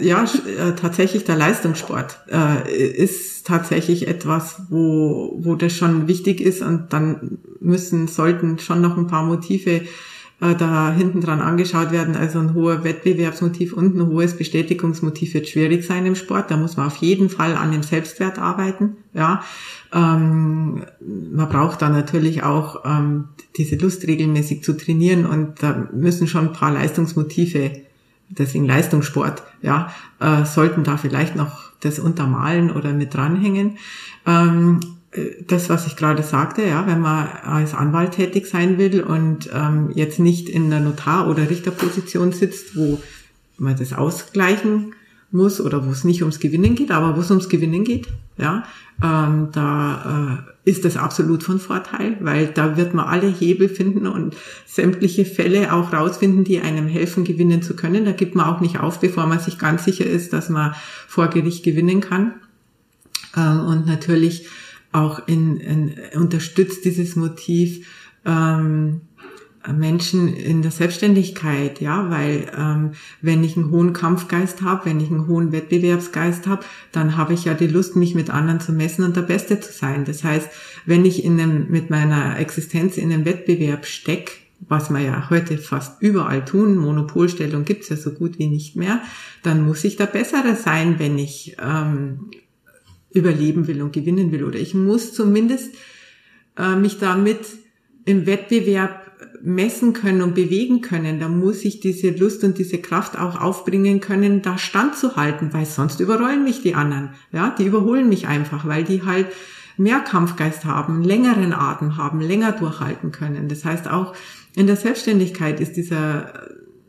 Ja, 0.00 0.24
äh, 0.24 0.72
tatsächlich 0.74 1.24
der 1.24 1.36
Leistungssport 1.36 2.18
äh, 2.30 2.70
ist 2.70 3.46
tatsächlich 3.46 4.08
etwas, 4.08 4.62
wo, 4.68 5.36
wo 5.40 5.54
das 5.54 5.72
schon 5.72 6.08
wichtig 6.08 6.40
ist 6.40 6.62
und 6.62 6.92
dann 6.92 7.38
müssen, 7.60 8.08
sollten 8.08 8.58
schon 8.58 8.80
noch 8.80 8.96
ein 8.96 9.06
paar 9.06 9.24
Motive 9.24 9.82
äh, 10.40 10.54
da 10.54 10.92
hinten 10.92 11.20
dran 11.20 11.40
angeschaut 11.40 11.92
werden. 11.92 12.16
Also 12.16 12.40
ein 12.40 12.52
hoher 12.52 12.84
Wettbewerbsmotiv 12.84 13.72
und 13.72 13.96
ein 13.96 14.06
hohes 14.08 14.36
Bestätigungsmotiv 14.36 15.34
wird 15.34 15.48
schwierig 15.48 15.86
sein 15.86 16.04
im 16.04 16.14
Sport. 16.14 16.50
Da 16.50 16.56
muss 16.56 16.76
man 16.76 16.88
auf 16.88 16.96
jeden 16.96 17.30
Fall 17.30 17.54
an 17.54 17.72
dem 17.72 17.82
Selbstwert 17.82 18.38
arbeiten. 18.38 18.96
Ja, 19.14 19.42
ähm, 19.94 20.84
man 21.00 21.48
braucht 21.48 21.80
da 21.80 21.88
natürlich 21.88 22.42
auch 22.42 22.84
ähm, 22.84 23.28
diese 23.56 23.76
Lust 23.76 24.06
regelmäßig 24.06 24.62
zu 24.62 24.76
trainieren 24.76 25.24
und 25.24 25.62
da 25.62 25.88
müssen 25.92 26.26
schon 26.26 26.48
ein 26.48 26.52
paar 26.52 26.72
Leistungsmotive 26.72 27.85
deswegen 28.28 28.66
Leistungssport, 28.66 29.42
ja, 29.62 29.92
äh, 30.20 30.44
sollten 30.44 30.84
da 30.84 30.96
vielleicht 30.96 31.36
noch 31.36 31.70
das 31.80 31.98
untermalen 31.98 32.70
oder 32.70 32.92
mit 32.92 33.14
dranhängen. 33.14 33.78
Ähm, 34.26 34.80
äh, 35.12 35.42
das, 35.46 35.68
was 35.68 35.86
ich 35.86 35.96
gerade 35.96 36.22
sagte, 36.22 36.62
ja, 36.62 36.86
wenn 36.86 37.00
man 37.00 37.28
als 37.28 37.74
Anwalt 37.74 38.12
tätig 38.12 38.46
sein 38.46 38.78
will 38.78 39.02
und 39.02 39.50
ähm, 39.52 39.90
jetzt 39.94 40.18
nicht 40.18 40.48
in 40.48 40.70
der 40.70 40.80
Notar- 40.80 41.28
oder 41.28 41.48
Richterposition 41.50 42.32
sitzt, 42.32 42.76
wo 42.76 43.00
man 43.58 43.76
das 43.76 43.92
ausgleichen 43.92 44.94
muss 45.30 45.60
oder 45.60 45.86
wo 45.86 45.90
es 45.90 46.04
nicht 46.04 46.22
ums 46.22 46.40
Gewinnen 46.40 46.74
geht, 46.74 46.90
aber 46.90 47.16
wo 47.16 47.20
es 47.20 47.30
ums 47.30 47.48
Gewinnen 47.48 47.84
geht, 47.84 48.08
ja, 48.38 48.64
ähm, 49.02 49.48
da 49.52 50.44
äh, 50.64 50.70
ist 50.70 50.84
das 50.84 50.96
absolut 50.96 51.42
von 51.42 51.58
Vorteil, 51.58 52.16
weil 52.20 52.48
da 52.48 52.76
wird 52.76 52.94
man 52.94 53.06
alle 53.06 53.28
Hebel 53.28 53.68
finden 53.68 54.06
und 54.06 54.36
sämtliche 54.66 55.24
Fälle 55.24 55.72
auch 55.72 55.92
rausfinden, 55.92 56.44
die 56.44 56.60
einem 56.60 56.86
helfen, 56.86 57.24
gewinnen 57.24 57.62
zu 57.62 57.76
können. 57.76 58.04
Da 58.04 58.12
gibt 58.12 58.34
man 58.34 58.46
auch 58.46 58.60
nicht 58.60 58.80
auf, 58.80 59.00
bevor 59.00 59.26
man 59.26 59.38
sich 59.38 59.58
ganz 59.58 59.84
sicher 59.84 60.06
ist, 60.06 60.32
dass 60.32 60.48
man 60.48 60.74
vor 61.06 61.28
Gericht 61.28 61.64
gewinnen 61.64 62.00
kann. 62.00 62.34
Ähm, 63.36 63.60
und 63.66 63.86
natürlich 63.86 64.48
auch 64.92 65.26
in, 65.28 65.58
in 65.58 65.94
unterstützt 66.14 66.84
dieses 66.84 67.16
Motiv 67.16 67.86
ähm, 68.24 69.02
Menschen 69.72 70.28
in 70.28 70.62
der 70.62 70.70
Selbstständigkeit, 70.70 71.80
ja, 71.80 72.10
weil 72.10 72.50
ähm, 72.56 72.92
wenn 73.20 73.42
ich 73.44 73.56
einen 73.56 73.70
hohen 73.70 73.92
Kampfgeist 73.92 74.62
habe, 74.62 74.86
wenn 74.86 75.00
ich 75.00 75.10
einen 75.10 75.26
hohen 75.26 75.52
Wettbewerbsgeist 75.52 76.46
habe, 76.46 76.64
dann 76.92 77.16
habe 77.16 77.34
ich 77.34 77.44
ja 77.44 77.54
die 77.54 77.66
Lust, 77.66 77.96
mich 77.96 78.14
mit 78.14 78.30
anderen 78.30 78.60
zu 78.60 78.72
messen 78.72 79.04
und 79.04 79.16
der 79.16 79.22
Beste 79.22 79.60
zu 79.60 79.72
sein. 79.72 80.04
Das 80.04 80.24
heißt, 80.24 80.48
wenn 80.84 81.04
ich 81.04 81.24
in 81.24 81.40
einem, 81.40 81.70
mit 81.70 81.90
meiner 81.90 82.38
Existenz 82.38 82.96
in 82.96 83.12
einem 83.12 83.24
Wettbewerb 83.24 83.86
steck, 83.86 84.46
was 84.60 84.90
wir 84.90 85.00
ja 85.00 85.28
heute 85.30 85.58
fast 85.58 86.00
überall 86.00 86.44
tun, 86.44 86.76
Monopolstellung 86.76 87.64
gibt's 87.64 87.88
ja 87.88 87.96
so 87.96 88.12
gut 88.12 88.38
wie 88.38 88.46
nicht 88.46 88.76
mehr, 88.76 89.02
dann 89.42 89.64
muss 89.66 89.84
ich 89.84 89.96
da 89.96 90.06
besserer 90.06 90.56
sein, 90.56 90.98
wenn 90.98 91.18
ich 91.18 91.56
ähm, 91.62 92.30
überleben 93.10 93.66
will 93.66 93.82
und 93.82 93.92
gewinnen 93.92 94.32
will. 94.32 94.44
Oder 94.44 94.58
ich 94.58 94.74
muss 94.74 95.12
zumindest 95.12 95.74
äh, 96.56 96.76
mich 96.76 96.98
damit 96.98 97.40
im 98.04 98.26
Wettbewerb 98.26 99.05
messen 99.42 99.92
können 99.92 100.22
und 100.22 100.34
bewegen 100.34 100.80
können, 100.80 101.20
da 101.20 101.28
muss 101.28 101.64
ich 101.64 101.80
diese 101.80 102.10
Lust 102.10 102.44
und 102.44 102.58
diese 102.58 102.78
Kraft 102.78 103.18
auch 103.18 103.40
aufbringen 103.40 104.00
können, 104.00 104.42
da 104.42 104.58
standzuhalten, 104.58 105.52
weil 105.52 105.66
sonst 105.66 106.00
überrollen 106.00 106.44
mich 106.44 106.62
die 106.62 106.74
anderen. 106.74 107.10
Ja, 107.32 107.54
die 107.56 107.66
überholen 107.66 108.08
mich 108.08 108.26
einfach, 108.26 108.66
weil 108.66 108.84
die 108.84 109.04
halt 109.04 109.26
mehr 109.76 110.00
Kampfgeist 110.00 110.64
haben, 110.64 111.02
längeren 111.02 111.52
Atem 111.52 111.96
haben, 111.96 112.20
länger 112.20 112.52
durchhalten 112.52 113.12
können. 113.12 113.48
Das 113.48 113.64
heißt 113.64 113.88
auch 113.88 114.14
in 114.54 114.66
der 114.66 114.76
Selbstständigkeit 114.76 115.60
ist 115.60 115.76
dieser 115.76 116.32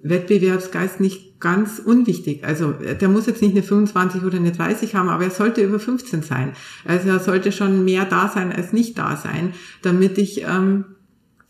Wettbewerbsgeist 0.04 1.00
nicht 1.00 1.40
ganz 1.40 1.80
unwichtig. 1.80 2.44
Also 2.44 2.72
der 2.72 3.10
muss 3.10 3.28
jetzt 3.28 3.42
nicht 3.42 3.52
eine 3.52 3.64
25 3.64 4.24
oder 4.24 4.38
eine 4.38 4.52
30 4.52 4.96
haben, 4.96 5.10
aber 5.10 5.26
er 5.26 5.32
sollte 5.32 5.62
über 5.62 5.80
15 5.80 6.24
sein. 6.24 6.54
Also 6.86 7.10
er 7.10 7.20
sollte 7.20 7.52
schon 7.52 7.84
mehr 7.84 8.06
da 8.06 8.30
sein 8.34 8.52
als 8.52 8.74
nicht 8.74 8.98
da 8.98 9.18
sein, 9.18 9.54
damit 9.82 10.18
ich 10.18 10.44
ähm, 10.44 10.86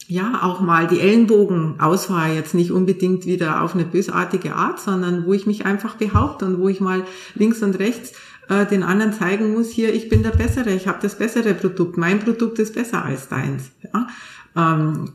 ja 0.08 0.41
auch 0.43 0.62
mal 0.62 0.88
die 0.88 1.00
Ellenbogen 1.00 1.80
ausfahre, 1.80 2.34
jetzt 2.34 2.54
nicht 2.54 2.72
unbedingt 2.72 3.26
wieder 3.26 3.62
auf 3.62 3.76
eine 3.76 3.86
bösartige 3.86 4.56
Art, 4.56 4.80
sondern 4.80 5.26
wo 5.26 5.34
ich 5.34 5.46
mich 5.46 5.65
einfach 5.65 5.96
behaupte 5.96 6.46
und 6.46 6.60
wo 6.60 6.70
ich 6.70 6.80
mal 6.80 7.04
links 7.36 7.62
und 7.62 7.78
rechts 7.78 8.13
äh, 8.48 8.65
den 8.65 8.84
anderen 8.84 9.13
zeigen 9.13 9.54
muss, 9.54 9.70
hier, 9.70 9.93
ich 9.93 10.08
bin 10.08 10.24
der 10.24 10.32
Bessere, 10.32 10.72
ich 10.72 10.88
habe 10.88 11.00
das 11.02 11.17
bessere 11.17 11.54
Produkt, 11.54 11.98
mein 11.98 12.20
Produkt 12.20 12.58
ist 12.60 12.74
besser 12.74 13.04
als 13.04 13.28
deins. 13.28 13.72
Ja? 13.93 14.08
Ähm, 14.56 15.10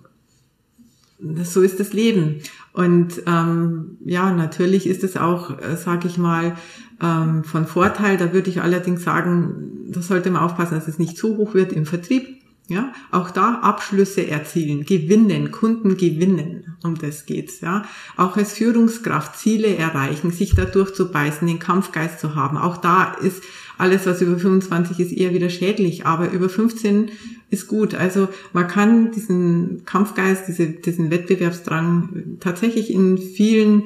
so 1.42 1.62
ist 1.62 1.81
das 1.81 1.92
Leben. 1.92 2.40
Und 2.72 3.22
ähm, 3.26 3.98
ja, 4.05 4.33
natürlich 4.33 4.87
ist 4.87 5.05
es 5.05 5.16
auch, 5.16 5.59
äh, 5.61 5.76
sage 5.76 6.09
ich 6.09 6.18
mal, 6.18 6.57
ähm, 7.00 7.44
von 7.44 7.66
Vorteil. 7.66 8.16
Da 8.16 8.33
würde 8.33 8.50
ich 8.50 8.61
allerdings 8.61 9.05
sagen, 9.05 9.87
da 9.88 10.02
sollte 10.02 10.31
man 10.31 10.42
aufpassen, 10.42 10.74
dass 10.74 10.88
es 10.88 10.98
nicht 10.98 11.16
zu 11.16 11.37
hoch 11.37 11.55
wird 11.55 11.72
im 11.72 11.87
Vertrieb. 11.87 12.41
Ja, 12.68 12.92
auch 13.11 13.31
da 13.31 13.57
Abschlüsse 13.57 14.27
erzielen, 14.27 14.87
gewinnen, 14.87 15.51
Kunden 15.51 15.96
gewinnen, 15.96 16.77
um 16.85 16.96
das 16.96 17.27
geht's, 17.27 17.61
ja. 17.61 17.85
Auch 18.16 18.37
als 18.37 18.53
Führungskraft 18.53 19.37
Ziele 19.37 19.77
erreichen, 19.77 20.31
sich 20.31 20.55
da 20.55 20.64
durchzubeißen, 20.64 21.46
den 21.46 21.59
Kampfgeist 21.59 22.20
zu 22.20 22.35
haben. 22.37 22.57
Auch 22.57 22.77
da 22.77 23.14
ist 23.14 23.42
alles, 23.79 24.07
was 24.07 24.22
über 24.22 24.38
25 24.38 25.01
ist, 25.01 25.12
eher 25.12 25.35
wieder 25.35 25.51
schädlich, 25.51 26.07
aber 26.07 26.31
über 26.31 26.48
15 26.48 27.11
ist 27.51 27.66
gut. 27.66 27.94
Also 27.94 28.29
man 28.53 28.68
kann 28.68 29.11
diesen 29.11 29.85
Kampfgeist, 29.85 30.46
diese, 30.46 30.68
diesen 30.68 31.11
Wettbewerbsdrang 31.11 32.38
tatsächlich 32.40 32.92
in 32.92 33.18
vielen 33.18 33.85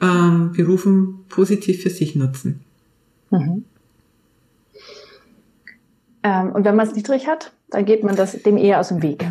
ähm, 0.00 0.52
Berufen 0.52 1.24
positiv 1.28 1.82
für 1.82 1.90
sich 1.90 2.16
nutzen. 2.16 2.60
Mhm. 3.30 3.64
Ähm, 6.22 6.52
und 6.52 6.64
wenn 6.64 6.76
man 6.76 6.86
es 6.86 6.94
niedrig 6.94 7.26
hat? 7.26 7.52
Dann 7.70 7.84
geht 7.84 8.02
man 8.02 8.16
das 8.16 8.42
dem 8.42 8.56
eher 8.56 8.80
aus 8.80 8.88
dem 8.88 9.02
Weg. 9.02 9.24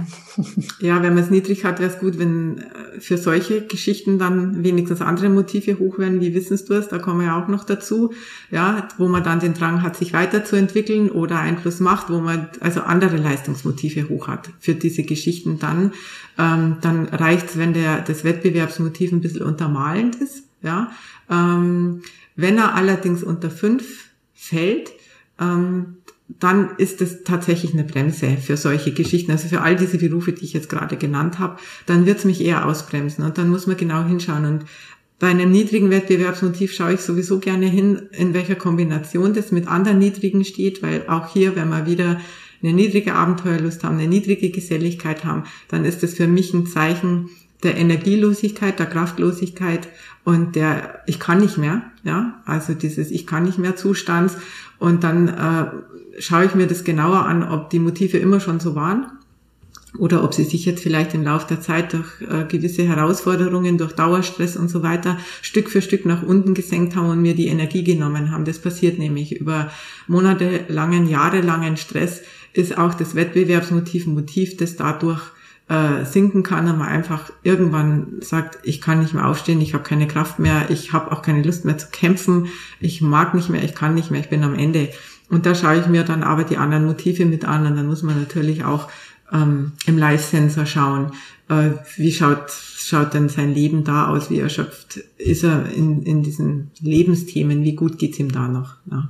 Ja, 0.79 1.03
wenn 1.03 1.13
man 1.13 1.23
es 1.23 1.29
niedrig 1.29 1.65
hat, 1.65 1.79
wäre 1.79 1.91
es 1.91 1.99
gut, 1.99 2.17
wenn 2.17 2.59
äh, 2.59 2.99
für 3.01 3.17
solche 3.17 3.65
Geschichten 3.65 4.17
dann 4.17 4.63
wenigstens 4.63 5.01
andere 5.01 5.27
Motive 5.27 5.77
hoch 5.79 5.99
werden, 5.99 6.21
wie 6.21 6.33
Wissensdurst, 6.33 6.91
da 6.91 6.99
kommen 6.99 7.21
wir 7.21 7.35
auch 7.35 7.49
noch 7.49 7.65
dazu, 7.65 8.13
ja, 8.49 8.87
wo 8.97 9.09
man 9.09 9.23
dann 9.23 9.41
den 9.41 9.53
Drang 9.53 9.81
hat, 9.81 9.97
sich 9.97 10.13
weiterzuentwickeln 10.13 11.09
oder 11.09 11.39
Einfluss 11.39 11.81
macht, 11.81 12.09
wo 12.09 12.19
man 12.21 12.47
also 12.61 12.81
andere 12.81 13.17
Leistungsmotive 13.17 14.07
hoch 14.07 14.29
hat 14.29 14.49
für 14.59 14.75
diese 14.75 15.03
Geschichten 15.03 15.59
dann, 15.59 15.91
ähm, 16.37 16.77
dann 16.81 17.07
reicht 17.07 17.49
es, 17.49 17.57
wenn 17.57 17.73
der, 17.73 17.99
das 18.01 18.23
Wettbewerbsmotiv 18.23 19.11
ein 19.11 19.21
bisschen 19.21 19.43
untermalend 19.43 20.15
ist, 20.15 20.43
ja, 20.61 20.91
ähm, 21.29 22.01
wenn 22.37 22.57
er 22.57 22.75
allerdings 22.75 23.23
unter 23.23 23.49
fünf 23.49 24.09
fällt, 24.33 24.91
ähm, 25.39 25.97
dann 26.37 26.69
ist 26.77 27.01
es 27.01 27.23
tatsächlich 27.23 27.73
eine 27.73 27.83
Bremse 27.83 28.37
für 28.37 28.55
solche 28.55 28.91
Geschichten. 28.91 29.31
Also 29.31 29.47
für 29.47 29.61
all 29.61 29.75
diese 29.75 29.97
Berufe, 29.97 30.31
die 30.31 30.45
ich 30.45 30.53
jetzt 30.53 30.69
gerade 30.69 30.95
genannt 30.95 31.39
habe, 31.39 31.57
dann 31.87 32.05
wird 32.05 32.19
es 32.19 32.25
mich 32.25 32.41
eher 32.41 32.65
ausbremsen. 32.67 33.25
Und 33.25 33.37
dann 33.39 33.49
muss 33.49 33.65
man 33.65 33.77
genau 33.77 34.03
hinschauen. 34.03 34.45
Und 34.45 34.65
bei 35.17 35.27
einem 35.27 35.51
niedrigen 35.51 35.89
Wettbewerbsmotiv 35.89 36.71
schaue 36.71 36.93
ich 36.93 37.01
sowieso 37.01 37.39
gerne 37.39 37.65
hin, 37.65 38.03
in 38.11 38.33
welcher 38.33 38.55
Kombination 38.55 39.33
das 39.33 39.51
mit 39.51 39.67
anderen 39.67 39.99
niedrigen 39.99 40.45
steht, 40.45 40.83
weil 40.83 41.03
auch 41.07 41.33
hier, 41.33 41.55
wenn 41.55 41.69
wir 41.69 41.87
wieder 41.87 42.21
eine 42.61 42.73
niedrige 42.73 43.15
Abenteuerlust 43.15 43.83
haben, 43.83 43.97
eine 43.97 44.07
niedrige 44.07 44.49
Geselligkeit 44.49 45.25
haben, 45.25 45.43
dann 45.67 45.83
ist 45.83 46.03
das 46.03 46.13
für 46.13 46.27
mich 46.27 46.53
ein 46.53 46.67
Zeichen 46.67 47.29
der 47.63 47.75
Energielosigkeit, 47.75 48.79
der 48.79 48.85
Kraftlosigkeit 48.85 49.87
und 50.23 50.55
der 50.55 51.01
ich 51.07 51.19
kann 51.19 51.39
nicht 51.39 51.57
mehr, 51.57 51.83
ja, 52.03 52.41
also 52.45 52.73
dieses 52.73 53.11
ich 53.11 53.27
kann 53.27 53.43
nicht 53.43 53.57
mehr 53.57 53.75
Zustands 53.75 54.37
und 54.77 55.03
dann 55.03 55.27
äh, 55.27 55.65
schaue 56.19 56.45
ich 56.45 56.55
mir 56.55 56.67
das 56.67 56.83
genauer 56.83 57.25
an, 57.25 57.43
ob 57.43 57.69
die 57.69 57.79
Motive 57.79 58.17
immer 58.17 58.39
schon 58.39 58.59
so 58.59 58.75
waren 58.75 59.07
oder 59.97 60.23
ob 60.23 60.33
sie 60.33 60.43
sich 60.43 60.65
jetzt 60.65 60.83
vielleicht 60.83 61.15
im 61.15 61.23
Laufe 61.23 61.47
der 61.47 61.61
Zeit 61.61 61.93
durch 61.93 62.21
äh, 62.21 62.45
gewisse 62.45 62.83
Herausforderungen, 62.83 63.77
durch 63.77 63.93
Dauerstress 63.93 64.55
und 64.55 64.69
so 64.69 64.83
weiter 64.83 65.17
Stück 65.41 65.69
für 65.69 65.81
Stück 65.81 66.05
nach 66.05 66.21
unten 66.21 66.53
gesenkt 66.53 66.95
haben 66.95 67.09
und 67.09 67.21
mir 67.21 67.33
die 67.33 67.47
Energie 67.47 67.83
genommen 67.83 68.31
haben. 68.31 68.45
Das 68.45 68.59
passiert 68.59 68.99
nämlich 68.99 69.39
über 69.39 69.71
monatelangen, 70.07 71.07
jahrelangen 71.07 71.77
Stress 71.77 72.21
ist 72.53 72.77
auch 72.77 72.93
das 72.93 73.15
Wettbewerbsmotiv 73.15 74.05
ein 74.05 74.13
Motiv, 74.13 74.57
das 74.57 74.75
dadurch 74.75 75.21
äh, 75.69 76.03
sinken 76.03 76.43
kann 76.43 76.67
und 76.67 76.79
man 76.79 76.87
einfach 76.87 77.31
irgendwann 77.43 78.17
sagt, 78.21 78.59
ich 78.63 78.81
kann 78.81 79.01
nicht 79.01 79.13
mehr 79.13 79.27
aufstehen, 79.27 79.61
ich 79.61 79.73
habe 79.73 79.83
keine 79.83 80.07
Kraft 80.07 80.39
mehr, 80.39 80.69
ich 80.69 80.93
habe 80.93 81.11
auch 81.11 81.21
keine 81.21 81.43
Lust 81.43 81.63
mehr 81.63 81.77
zu 81.77 81.87
kämpfen, 81.91 82.47
ich 82.79 83.01
mag 83.01 83.35
nicht 83.35 83.49
mehr, 83.49 83.63
ich 83.63 83.75
kann 83.75 83.93
nicht 83.93 84.09
mehr, 84.09 84.19
ich 84.19 84.29
bin 84.29 84.43
am 84.43 84.55
Ende. 84.55 84.89
Und 85.29 85.45
da 85.45 85.53
schaue 85.53 85.79
ich 85.79 85.87
mir 85.87 86.03
dann 86.03 86.23
aber 86.23 86.43
die 86.43 86.57
anderen 86.57 86.85
Motive 86.85 87.25
mit 87.25 87.45
an 87.45 87.65
und 87.65 87.75
dann 87.75 87.87
muss 87.87 88.03
man 88.03 88.19
natürlich 88.19 88.63
auch 88.63 88.89
ähm, 89.31 89.73
im 89.85 89.97
Live-Sensor 89.97 90.65
schauen, 90.65 91.11
äh, 91.49 91.71
wie 91.97 92.11
schaut, 92.11 92.49
schaut 92.49 93.13
denn 93.13 93.29
sein 93.29 93.53
Leben 93.53 93.83
da 93.83 94.07
aus, 94.07 94.29
wie 94.29 94.39
erschöpft 94.39 94.97
ist 95.17 95.43
er 95.43 95.71
in, 95.71 96.01
in 96.03 96.23
diesen 96.23 96.71
Lebensthemen, 96.79 97.63
wie 97.63 97.75
gut 97.75 97.99
geht's 97.99 98.19
ihm 98.19 98.31
da 98.31 98.47
noch. 98.47 98.75
Ja. 98.89 99.09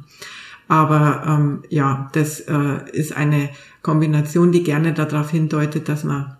Aber 0.67 1.23
ähm, 1.25 1.63
ja, 1.69 2.10
das 2.13 2.41
äh, 2.41 2.89
ist 2.91 3.15
eine 3.15 3.49
Kombination, 3.82 4.51
die 4.51 4.63
gerne 4.63 4.93
darauf 4.93 5.32
hindeutet, 5.32 5.89
dass 5.89 6.03
man 6.03 6.38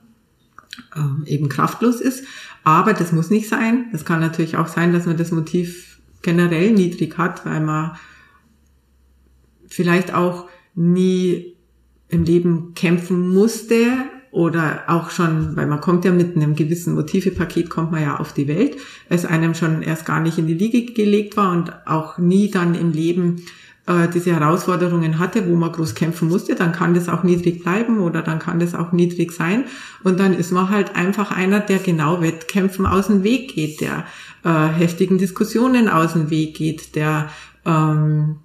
ähm, 0.96 1.24
eben 1.26 1.50
kraftlos 1.50 2.00
ist. 2.00 2.24
Aber 2.64 2.94
das 2.94 3.12
muss 3.12 3.30
nicht 3.30 3.50
sein. 3.50 3.86
Es 3.94 4.06
kann 4.06 4.20
natürlich 4.20 4.58
auch 4.58 4.68
sein, 4.68 4.94
dass 4.94 5.06
man 5.06 5.18
das 5.18 5.32
Motiv 5.32 6.00
generell 6.22 6.72
niedrig 6.72 7.18
hat, 7.18 7.46
weil 7.46 7.62
man 7.62 7.98
vielleicht 9.70 10.14
auch 10.14 10.48
nie 10.76 11.56
im 12.10 12.24
Leben 12.24 12.74
kämpfen 12.74 13.34
musste 13.34 13.88
oder 14.32 14.84
auch 14.88 15.10
schon, 15.10 15.56
weil 15.56 15.68
man 15.68 15.82
kommt 15.82 16.06
ja 16.06 16.12
mit 16.12 16.36
einem 16.36 16.56
gewissen 16.56 16.94
Motivepaket, 16.94 17.70
kommt 17.70 17.92
man 17.92 18.04
ja 18.04 18.18
auf 18.18 18.34
die 18.34 18.48
Welt, 18.48 18.78
es 19.10 19.26
einem 19.26 19.56
schon 19.56 19.82
erst 19.82 20.06
gar 20.06 20.20
nicht 20.20 20.38
in 20.38 20.48
die 20.48 20.54
Liege 20.54 20.94
gelegt 20.94 21.38
war 21.38 21.52
und 21.52 21.72
auch 21.88 22.18
nie 22.18 22.52
dann 22.52 22.76
im 22.76 22.92
Leben 22.92 23.44
äh, 23.88 24.08
diese 24.08 24.32
Herausforderungen 24.32 25.18
hatte, 25.18 25.50
wo 25.50 25.56
man 25.56 25.72
groß 25.72 25.96
kämpfen 25.96 26.30
musste, 26.30 26.54
dann 26.54 26.72
kann 26.72 26.94
das 26.94 27.10
auch 27.10 27.24
niedrig 27.24 27.64
bleiben 27.64 28.00
oder 28.00 28.22
dann 28.22 28.38
kann 28.38 28.60
das 28.60 28.76
auch 28.76 28.92
niedrig 28.92 29.32
sein. 29.32 29.66
Und 30.04 30.20
dann 30.20 30.36
ist 30.36 30.52
man 30.52 30.70
halt 30.70 30.96
einfach 30.96 31.32
einer, 31.32 31.60
der 31.60 31.80
genau 31.80 32.22
Wettkämpfen 32.22 32.86
aus 32.86 33.08
dem 33.08 33.24
Weg 33.24 33.56
geht, 33.56 33.82
der 33.82 34.06
äh, 34.44 34.68
heftigen 34.68 35.18
Diskussionen 35.18 35.90
aus 35.90 36.14
dem 36.14 36.30
Weg 36.30 36.56
geht, 36.56 36.96
der 36.96 37.30
ähm, 37.66 38.38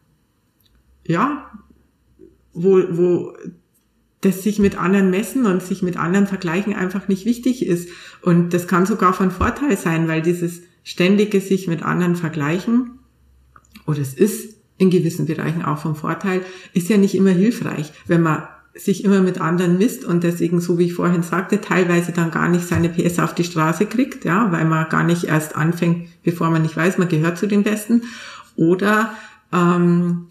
ja, 1.07 1.51
wo, 2.53 2.83
wo 2.91 3.37
das 4.21 4.43
sich 4.43 4.59
mit 4.59 4.79
anderen 4.79 5.11
messen 5.11 5.47
und 5.47 5.63
sich 5.63 5.83
mit 5.83 5.97
anderen 5.99 6.27
vergleichen 6.27 6.75
einfach 6.75 7.09
nicht 7.09 7.27
wichtig 7.27 7.67
ist. 7.67 7.89
Und 8.23 8.55
das 8.55 8.67
kann 8.67 8.87
sogar 8.87 9.13
von 9.13 9.31
Vorteil 9.31 9.77
sein, 9.77 10.09
weil 10.09 10.23
dieses 10.23 10.63
ständige 10.83 11.41
sich 11.41 11.69
mit 11.69 11.83
anderen 11.83 12.17
vergleichen, 12.17 12.99
oder 13.87 14.01
es 14.01 14.15
ist 14.15 14.57
in 14.79 14.91
gewissen 14.91 15.27
Bereichen 15.27 15.63
auch 15.63 15.79
von 15.79 15.95
Vorteil, 15.95 16.43
ist 16.73 16.89
ja 16.89 16.97
nicht 16.97 17.15
immer 17.15 17.31
hilfreich, 17.31 17.93
wenn 18.07 18.23
man 18.23 18.45
sich 18.75 19.05
immer 19.05 19.21
mit 19.21 19.41
anderen 19.41 19.79
misst 19.79 20.05
und 20.05 20.25
deswegen, 20.25 20.61
so 20.61 20.79
wie 20.79 20.87
ich 20.87 20.95
vorhin 20.95 21.23
sagte, 21.23 21.61
teilweise 21.61 22.11
dann 22.11 22.33
gar 22.33 22.49
nicht 22.49 22.67
seine 22.67 22.89
PS 22.89 23.21
auf 23.21 23.35
die 23.35 23.45
Straße 23.45 23.87
kriegt, 23.87 24.25
ja, 24.25 24.51
weil 24.51 24.65
man 24.65 24.89
gar 24.89 25.05
nicht 25.05 25.25
erst 25.25 25.55
anfängt, 25.55 26.09
bevor 26.25 26.51
man 26.51 26.63
nicht 26.63 26.77
weiß, 26.77 26.99
man 26.99 27.09
gehört 27.09 27.39
zu 27.39 27.47
den 27.47 27.63
Besten. 27.63 28.03
Oder 28.57 29.15
ähm, 29.53 30.27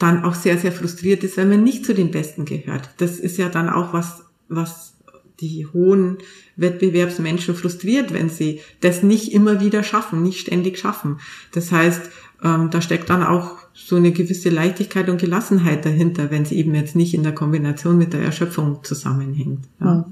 dann 0.00 0.24
auch 0.24 0.34
sehr, 0.34 0.58
sehr 0.58 0.72
frustriert 0.72 1.22
ist, 1.22 1.36
wenn 1.36 1.50
man 1.50 1.62
nicht 1.62 1.84
zu 1.84 1.94
den 1.94 2.10
Besten 2.10 2.46
gehört. 2.46 2.90
Das 2.96 3.20
ist 3.20 3.36
ja 3.36 3.48
dann 3.48 3.68
auch 3.68 3.92
was, 3.92 4.24
was 4.48 4.94
die 5.40 5.66
hohen 5.66 6.18
Wettbewerbsmenschen 6.56 7.54
frustriert, 7.54 8.12
wenn 8.12 8.28
sie 8.28 8.60
das 8.80 9.02
nicht 9.02 9.32
immer 9.32 9.60
wieder 9.60 9.82
schaffen, 9.82 10.22
nicht 10.22 10.40
ständig 10.40 10.78
schaffen. 10.78 11.18
Das 11.52 11.70
heißt, 11.70 12.10
ähm, 12.42 12.70
da 12.70 12.80
steckt 12.80 13.10
dann 13.10 13.22
auch 13.22 13.58
so 13.72 13.96
eine 13.96 14.12
gewisse 14.12 14.48
Leichtigkeit 14.50 15.08
und 15.08 15.20
Gelassenheit 15.20 15.84
dahinter, 15.84 16.30
wenn 16.30 16.44
sie 16.44 16.56
eben 16.56 16.74
jetzt 16.74 16.96
nicht 16.96 17.14
in 17.14 17.22
der 17.22 17.34
Kombination 17.34 17.98
mit 17.98 18.12
der 18.12 18.20
Erschöpfung 18.20 18.82
zusammenhängt. 18.82 19.68
Ja. 19.80 20.10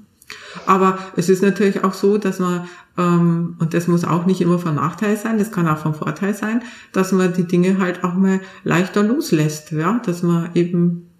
Aber 0.66 0.98
es 1.16 1.28
ist 1.28 1.42
natürlich 1.42 1.84
auch 1.84 1.94
so, 1.94 2.18
dass 2.18 2.38
man, 2.38 2.68
ähm, 2.96 3.56
und 3.58 3.74
das 3.74 3.88
muss 3.88 4.04
auch 4.04 4.26
nicht 4.26 4.40
immer 4.40 4.58
von 4.58 4.74
Nachteil 4.74 5.16
sein, 5.16 5.38
das 5.38 5.52
kann 5.52 5.68
auch 5.68 5.78
von 5.78 5.94
Vorteil 5.94 6.34
sein, 6.34 6.62
dass 6.92 7.12
man 7.12 7.32
die 7.32 7.46
Dinge 7.46 7.78
halt 7.78 8.04
auch 8.04 8.14
mal 8.14 8.40
leichter 8.64 9.02
loslässt, 9.02 9.72
ja, 9.72 10.00
dass 10.04 10.22
man 10.22 10.50
eben 10.54 11.10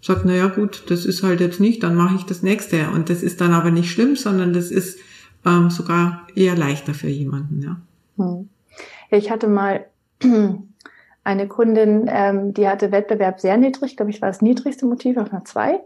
sagt, 0.00 0.26
naja 0.26 0.48
gut, 0.48 0.84
das 0.88 1.06
ist 1.06 1.22
halt 1.22 1.40
jetzt 1.40 1.60
nicht, 1.60 1.82
dann 1.82 1.94
mache 1.94 2.16
ich 2.16 2.24
das 2.24 2.42
nächste. 2.42 2.90
Und 2.90 3.08
das 3.08 3.22
ist 3.22 3.40
dann 3.40 3.52
aber 3.52 3.70
nicht 3.70 3.90
schlimm, 3.90 4.16
sondern 4.16 4.52
das 4.52 4.70
ist 4.70 4.98
ähm, 5.46 5.70
sogar 5.70 6.26
eher 6.34 6.56
leichter 6.56 6.94
für 6.94 7.08
jemanden, 7.08 7.62
ja. 7.62 7.76
Hm. 8.18 8.48
Ich 9.10 9.30
hatte 9.30 9.48
mal 9.48 9.86
eine 11.24 11.48
Kundin, 11.48 12.06
ähm, 12.08 12.52
die 12.52 12.68
hatte 12.68 12.92
Wettbewerb 12.92 13.40
sehr 13.40 13.56
niedrig, 13.56 13.96
glaube 13.96 14.10
ich, 14.10 14.20
war 14.20 14.28
das 14.28 14.42
niedrigste 14.42 14.84
Motiv 14.84 15.16
auf 15.16 15.32
einer 15.32 15.44
2 15.44 15.80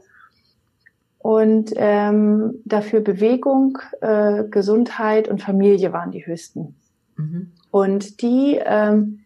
und 1.19 1.73
ähm, 1.77 2.63
dafür 2.65 3.01
Bewegung, 3.01 3.79
äh, 4.01 4.45
Gesundheit 4.45 5.29
und 5.29 5.43
Familie 5.43 5.93
waren 5.93 6.13
die 6.13 6.25
höchsten. 6.25 6.77
Mhm. 7.17 7.53
Und 7.71 8.23
die, 8.23 8.61
ähm, 8.65 9.21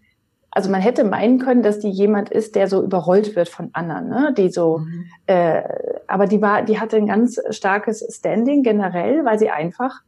also 0.51 0.71
man 0.71 0.81
hätte 0.81 1.05
meinen 1.05 1.39
können, 1.39 1.63
dass 1.63 1.79
die 1.79 1.91
jemand 1.91 2.31
ist, 2.31 2.57
der 2.57 2.67
so 2.69 2.83
überrollt 2.83 3.37
wird 3.37 3.49
von 3.49 3.71
anderen, 3.73 4.09
ne? 4.09 4.35
die 4.37 4.51
so, 4.51 4.79
mhm. 4.79 5.05
äh, 5.27 5.63
aber 6.07 6.27
die 6.27 6.43
war, 6.43 6.63
die 6.63 6.81
hatte 6.81 6.97
ein 6.97 7.07
ganz 7.07 7.41
starkes 7.51 8.05
Standing 8.11 8.63
generell, 8.63 9.25
weil 9.25 9.39
sie 9.39 9.51
einfach 9.51 10.01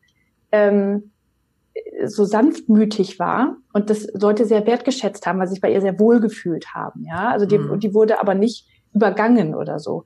ähm, 0.53 1.11
so 2.07 2.25
sanftmütig 2.25 3.19
war 3.19 3.57
und 3.73 3.91
das 3.91 4.09
Leute 4.15 4.47
sehr 4.47 4.67
wertgeschätzt 4.67 5.27
haben, 5.27 5.39
weil 5.39 5.49
sie 5.49 5.55
sich 5.55 5.61
bei 5.61 5.73
ihr 5.73 5.81
sehr 5.81 5.99
wohl 5.99 6.21
gefühlt 6.21 6.75
haben. 6.75 7.05
Ja, 7.05 7.31
also 7.31 7.47
die, 7.47 7.59
mhm. 7.59 7.79
die 7.81 7.95
wurde 7.95 8.21
aber 8.21 8.35
nicht 8.35 8.67
übergangen 8.95 9.55
oder 9.55 9.79
so. 9.79 10.05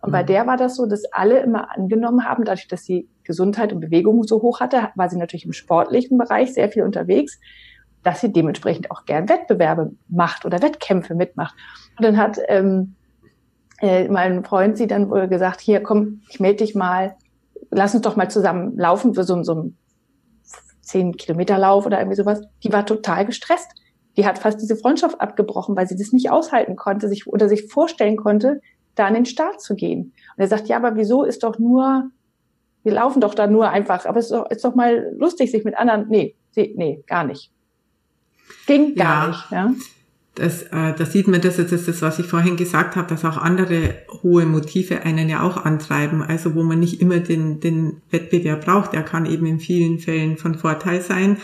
Und 0.00 0.12
bei 0.12 0.22
mhm. 0.22 0.26
der 0.26 0.46
war 0.46 0.56
das 0.56 0.76
so, 0.76 0.86
dass 0.86 1.04
alle 1.12 1.40
immer 1.40 1.76
angenommen 1.76 2.24
haben, 2.24 2.44
dadurch, 2.44 2.68
dass 2.68 2.84
sie 2.84 3.08
Gesundheit 3.24 3.72
und 3.72 3.80
Bewegung 3.80 4.22
so 4.24 4.42
hoch 4.42 4.60
hatte, 4.60 4.88
war 4.94 5.08
sie 5.08 5.18
natürlich 5.18 5.44
im 5.44 5.52
sportlichen 5.52 6.18
Bereich 6.18 6.54
sehr 6.54 6.70
viel 6.70 6.82
unterwegs, 6.82 7.38
dass 8.02 8.20
sie 8.20 8.32
dementsprechend 8.32 8.90
auch 8.90 9.04
gern 9.04 9.28
Wettbewerbe 9.28 9.92
macht 10.08 10.46
oder 10.46 10.62
Wettkämpfe 10.62 11.14
mitmacht. 11.14 11.54
Und 11.98 12.04
dann 12.04 12.16
hat 12.16 12.38
ähm, 12.48 12.94
äh, 13.80 14.08
mein 14.08 14.44
Freund 14.44 14.78
sie 14.78 14.86
dann 14.86 15.10
wohl 15.10 15.28
gesagt, 15.28 15.60
hier 15.60 15.82
komm, 15.82 16.22
ich 16.30 16.40
melde 16.40 16.64
dich 16.64 16.74
mal, 16.74 17.14
lass 17.70 17.94
uns 17.94 18.02
doch 18.02 18.16
mal 18.16 18.30
zusammen 18.30 18.76
laufen 18.76 19.14
für 19.14 19.24
so, 19.24 19.42
so 19.42 19.52
einen 19.52 19.76
zehn 20.80 21.16
Kilometer 21.16 21.58
Lauf 21.58 21.86
oder 21.86 21.98
irgendwie 21.98 22.16
sowas. 22.16 22.42
Die 22.64 22.72
war 22.72 22.86
total 22.86 23.26
gestresst. 23.26 23.70
Die 24.16 24.26
hat 24.26 24.38
fast 24.38 24.60
diese 24.60 24.76
Freundschaft 24.76 25.20
abgebrochen, 25.20 25.76
weil 25.76 25.86
sie 25.86 25.96
das 25.96 26.12
nicht 26.12 26.30
aushalten 26.30 26.74
konnte, 26.76 27.08
sich 27.08 27.26
oder 27.26 27.48
sich 27.48 27.70
vorstellen 27.70 28.16
konnte, 28.16 28.60
da 28.94 29.06
an 29.06 29.14
den 29.14 29.26
Start 29.26 29.60
zu 29.60 29.74
gehen. 29.74 30.12
Und 30.36 30.42
er 30.42 30.48
sagt, 30.48 30.68
ja, 30.68 30.76
aber 30.76 30.96
wieso 30.96 31.24
ist 31.24 31.42
doch 31.42 31.58
nur, 31.58 32.10
wir 32.82 32.92
laufen 32.92 33.20
doch 33.20 33.34
da 33.34 33.46
nur 33.46 33.70
einfach, 33.70 34.06
aber 34.06 34.18
es 34.18 34.26
ist 34.26 34.32
doch, 34.32 34.50
ist 34.50 34.64
doch 34.64 34.74
mal 34.74 35.12
lustig, 35.16 35.50
sich 35.50 35.64
mit 35.64 35.76
anderen, 35.76 36.08
nee, 36.08 36.34
nee, 36.56 37.02
gar 37.06 37.24
nicht. 37.24 37.50
Ging 38.66 38.94
gar 38.94 39.22
ja. 39.22 39.28
nicht, 39.28 39.50
ja. 39.50 39.74
Das, 40.36 40.62
äh, 40.62 40.94
das 40.96 41.12
sieht 41.12 41.28
man, 41.28 41.40
das 41.40 41.58
ist 41.58 41.88
das, 41.88 42.02
was 42.02 42.18
ich 42.18 42.26
vorhin 42.26 42.56
gesagt 42.56 42.96
habe, 42.96 43.08
dass 43.08 43.24
auch 43.24 43.36
andere 43.36 43.94
hohe 44.22 44.46
Motive 44.46 45.02
einen 45.02 45.28
ja 45.28 45.42
auch 45.42 45.64
antreiben, 45.64 46.22
also 46.22 46.54
wo 46.54 46.62
man 46.62 46.78
nicht 46.78 47.00
immer 47.00 47.18
den, 47.18 47.60
den 47.60 48.00
Wettbewerb 48.10 48.64
braucht. 48.64 48.94
Er 48.94 49.02
kann 49.02 49.26
eben 49.26 49.44
in 49.46 49.58
vielen 49.58 49.98
Fällen 49.98 50.36
von 50.36 50.54
Vorteil 50.54 51.00
sein 51.00 51.38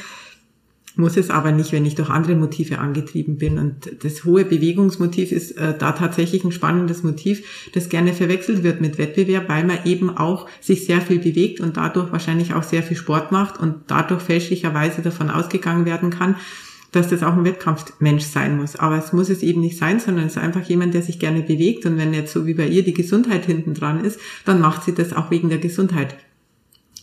muss 0.96 1.16
es 1.18 1.30
aber 1.30 1.52
nicht, 1.52 1.72
wenn 1.72 1.85
ich 1.85 1.94
durch 1.94 2.09
andere 2.09 2.35
Motive 2.35 2.78
angetrieben 2.78 3.37
bin. 3.37 3.59
Und 3.59 4.02
das 4.02 4.24
hohe 4.24 4.44
Bewegungsmotiv 4.44 5.30
ist 5.30 5.52
äh, 5.52 5.76
da 5.78 5.92
tatsächlich 5.92 6.42
ein 6.42 6.52
spannendes 6.52 7.02
Motiv, 7.02 7.70
das 7.74 7.90
gerne 7.90 8.14
verwechselt 8.14 8.62
wird 8.62 8.80
mit 8.80 8.98
Wettbewerb, 8.98 9.48
weil 9.48 9.64
man 9.64 9.78
eben 9.85 10.16
auch 10.16 10.48
sich 10.61 10.87
sehr 10.87 11.02
viel 11.02 11.18
bewegt 11.18 11.61
und 11.61 11.76
dadurch 11.76 12.12
wahrscheinlich 12.12 12.54
auch 12.54 12.62
sehr 12.62 12.82
viel 12.82 12.96
Sport 12.96 13.30
macht 13.30 13.61
und 13.61 13.76
dadurch 13.88 14.22
fälschlicherweise 14.22 15.02
davon 15.02 15.28
ausgegangen 15.28 15.85
werden 15.85 16.11
kann, 16.11 16.37
dass 16.92 17.09
das 17.09 17.22
auch 17.22 17.35
ein 17.35 17.44
Wettkampfmensch 17.44 18.24
sein 18.24 18.56
muss. 18.56 18.76
Aber 18.76 18.96
es 18.96 19.12
muss 19.12 19.28
es 19.28 19.42
eben 19.42 19.61
nicht 19.61 19.76
sein, 19.76 20.00
sondern 20.00 20.26
es 20.26 20.37
ist 20.37 20.42
einfach 20.42 20.62
jemand, 20.62 20.94
der 20.94 21.02
sich 21.02 21.18
gerne 21.18 21.42
bewegt. 21.42 21.85
Und 21.85 21.98
wenn 21.98 22.14
jetzt 22.14 22.32
so 22.32 22.46
wie 22.46 22.54
bei 22.54 22.66
ihr 22.66 22.85
die 22.85 22.94
Gesundheit 22.94 23.44
hinten 23.44 23.74
dran 23.74 24.02
ist, 24.02 24.18
dann 24.46 24.61
macht 24.61 24.85
sie 24.85 24.94
das 24.94 25.12
auch 25.12 25.30
wegen 25.30 25.50
der 25.50 25.59
Gesundheit. 25.59 26.16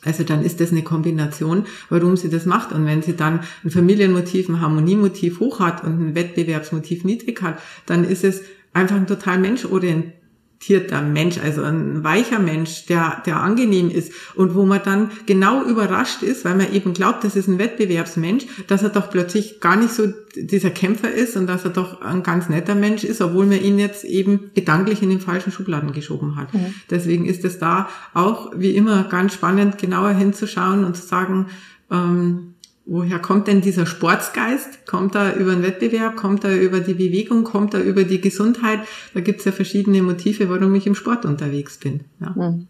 Also 0.06 0.24
dann 0.24 0.44
ist 0.44 0.60
das 0.60 0.72
eine 0.72 0.84
Kombination, 0.84 1.66
warum 1.90 2.18
sie 2.18 2.30
das 2.30 2.46
macht. 2.46 2.72
Und 2.72 2.86
wenn 2.86 3.02
sie 3.02 3.16
dann 3.16 3.42
ein 3.64 3.70
Familienmotiv, 3.70 4.50
ein 4.50 4.62
Harmoniemotiv 4.62 5.40
hoch 5.40 5.60
hat 5.60 5.84
und 5.84 6.00
ein 6.00 6.16
Wettbewerbsmotiv 6.16 7.04
niedrig 7.04 7.42
hat, 7.42 7.60
dann 7.86 8.04
ist 8.04 8.24
es 8.24 8.42
einfach 8.74 8.96
ein 8.96 9.08
total 9.08 9.40
menschorientierter 9.40 10.23
reflektierter 10.64 11.02
Mensch, 11.02 11.38
also 11.38 11.64
ein 11.64 12.04
weicher 12.04 12.40
Mensch, 12.40 12.86
der, 12.86 13.22
der 13.26 13.42
angenehm 13.42 13.90
ist 13.90 14.12
und 14.36 14.56
wo 14.56 14.66
man 14.66 14.82
dann 14.84 15.12
genau 15.26 15.64
überrascht 15.64 16.24
ist, 16.24 16.46
weil 16.46 16.56
man 16.56 16.74
eben 16.74 16.94
glaubt, 16.94 17.24
das 17.24 17.36
ist 17.36 17.48
ein 17.48 17.60
Wettbewerbsmensch, 17.60 18.46
dass 18.68 18.84
er 18.84 18.90
doch 18.90 19.10
plötzlich 19.10 19.60
gar 19.60 19.76
nicht 19.76 19.92
so 19.92 20.08
dieser 20.36 20.70
Kämpfer 20.70 21.12
ist 21.12 21.36
und 21.36 21.48
dass 21.48 21.64
er 21.66 21.72
doch 21.72 22.02
ein 22.02 22.24
ganz 22.24 22.50
netter 22.50 22.76
Mensch 22.76 23.04
ist, 23.04 23.22
obwohl 23.22 23.46
man 23.46 23.62
ihn 23.62 23.78
jetzt 23.78 24.04
eben 24.06 24.52
gedanklich 24.54 25.02
in 25.02 25.10
den 25.10 25.20
falschen 25.20 25.52
Schubladen 25.52 25.92
geschoben 25.92 26.36
hat. 26.36 26.54
Mhm. 26.54 26.74
Deswegen 26.90 27.26
ist 27.26 27.44
es 27.44 27.60
da 27.60 27.90
auch 28.14 28.52
wie 28.56 28.76
immer 28.76 29.04
ganz 29.04 29.34
spannend, 29.34 29.78
genauer 29.78 30.12
hinzuschauen 30.12 30.84
und 30.86 30.96
zu 30.96 31.06
sagen, 31.06 31.48
ähm, 31.92 32.53
woher 32.86 33.20
kommt 33.20 33.48
denn 33.48 33.62
dieser 33.62 33.86
Sportsgeist? 33.86 34.86
Kommt 34.86 35.16
er 35.16 35.36
über 35.36 35.54
den 35.54 35.64
Wettbewerb? 35.64 36.16
Kommt 36.16 36.44
er 36.44 36.60
über 36.60 36.80
die 36.80 36.94
Bewegung? 36.94 37.44
Kommt 37.44 37.74
er 37.74 37.82
über 37.82 38.04
die 38.04 38.22
Gesundheit? 38.22 38.80
Da 39.14 39.22
gibt 39.22 39.40
es 39.40 39.46
ja 39.46 39.52
verschiedene 39.52 40.02
Motive, 40.02 40.50
warum 40.50 40.76
ich 40.76 40.88
im 40.88 40.96
Sport 40.96 41.26
unterwegs 41.26 41.78
bin. 41.78 42.02
Ja. 42.20 42.32
Mhm. 42.32 42.68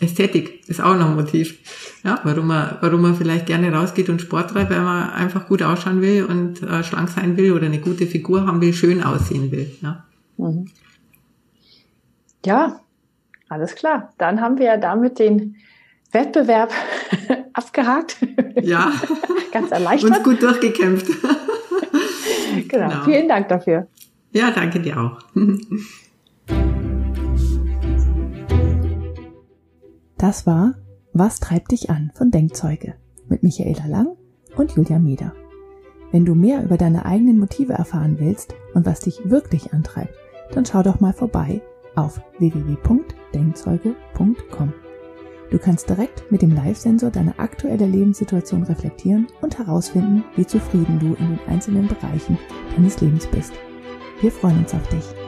Ästhetik 0.00 0.68
ist 0.68 0.80
auch 0.80 0.96
noch 0.96 1.10
ein 1.10 1.16
Motiv. 1.16 1.58
Ja, 2.02 2.20
warum 2.24 2.48
man, 2.48 2.78
warum 2.80 3.02
man 3.02 3.14
vielleicht 3.14 3.46
gerne 3.46 3.72
rausgeht 3.72 4.08
und 4.08 4.20
Sport 4.20 4.50
treibt, 4.50 4.70
weil 4.70 4.80
man 4.80 5.10
einfach 5.10 5.46
gut 5.46 5.62
ausschauen 5.62 6.00
will 6.00 6.24
und 6.24 6.62
äh, 6.62 6.82
schlank 6.82 7.08
sein 7.10 7.36
will 7.36 7.52
oder 7.52 7.66
eine 7.66 7.78
gute 7.78 8.06
Figur 8.06 8.46
haben 8.46 8.60
will, 8.60 8.72
schön 8.72 9.02
aussehen 9.04 9.52
will. 9.52 9.70
Ja. 9.82 10.04
Mhm. 10.36 10.68
ja, 12.44 12.80
alles 13.48 13.76
klar. 13.76 14.12
Dann 14.18 14.40
haben 14.40 14.58
wir 14.58 14.66
ja 14.66 14.76
damit 14.78 15.20
den 15.20 15.56
Wettbewerb 16.14 16.72
abgehakt. 17.52 18.16
Ja. 18.62 18.92
Ganz 19.52 19.70
erleichtert. 19.70 20.10
Uns 20.10 20.22
gut 20.22 20.42
durchgekämpft. 20.42 21.06
genau. 22.68 22.88
genau. 22.88 23.04
Vielen 23.04 23.28
Dank 23.28 23.48
dafür. 23.48 23.86
Ja, 24.32 24.50
danke 24.50 24.80
dir 24.80 24.98
auch. 24.98 25.18
Das 30.16 30.46
war 30.46 30.74
Was 31.12 31.38
treibt 31.38 31.72
dich 31.72 31.90
an 31.90 32.10
von 32.14 32.30
Denkzeuge 32.30 32.94
mit 33.28 33.42
Michaela 33.42 33.86
Lang 33.86 34.16
und 34.56 34.72
Julia 34.72 34.98
Meder. 34.98 35.34
Wenn 36.10 36.24
du 36.24 36.34
mehr 36.34 36.64
über 36.64 36.76
deine 36.76 37.06
eigenen 37.06 37.38
Motive 37.38 37.74
erfahren 37.74 38.16
willst 38.18 38.54
und 38.74 38.86
was 38.86 39.00
dich 39.00 39.30
wirklich 39.30 39.72
antreibt, 39.72 40.14
dann 40.52 40.64
schau 40.64 40.82
doch 40.82 41.00
mal 41.00 41.12
vorbei 41.12 41.60
auf 41.96 42.20
www.denkzeuge.com. 42.38 44.74
Du 45.50 45.58
kannst 45.58 45.88
direkt 45.88 46.30
mit 46.30 46.42
dem 46.42 46.54
Live-Sensor 46.54 47.10
deine 47.10 47.38
aktuelle 47.38 47.86
Lebenssituation 47.86 48.64
reflektieren 48.64 49.26
und 49.40 49.58
herausfinden, 49.58 50.24
wie 50.36 50.46
zufrieden 50.46 50.98
du 50.98 51.14
in 51.14 51.36
den 51.36 51.40
einzelnen 51.48 51.86
Bereichen 51.86 52.38
deines 52.74 53.00
Lebens 53.00 53.26
bist. 53.26 53.52
Wir 54.20 54.32
freuen 54.32 54.58
uns 54.58 54.74
auf 54.74 54.86
dich. 54.88 55.23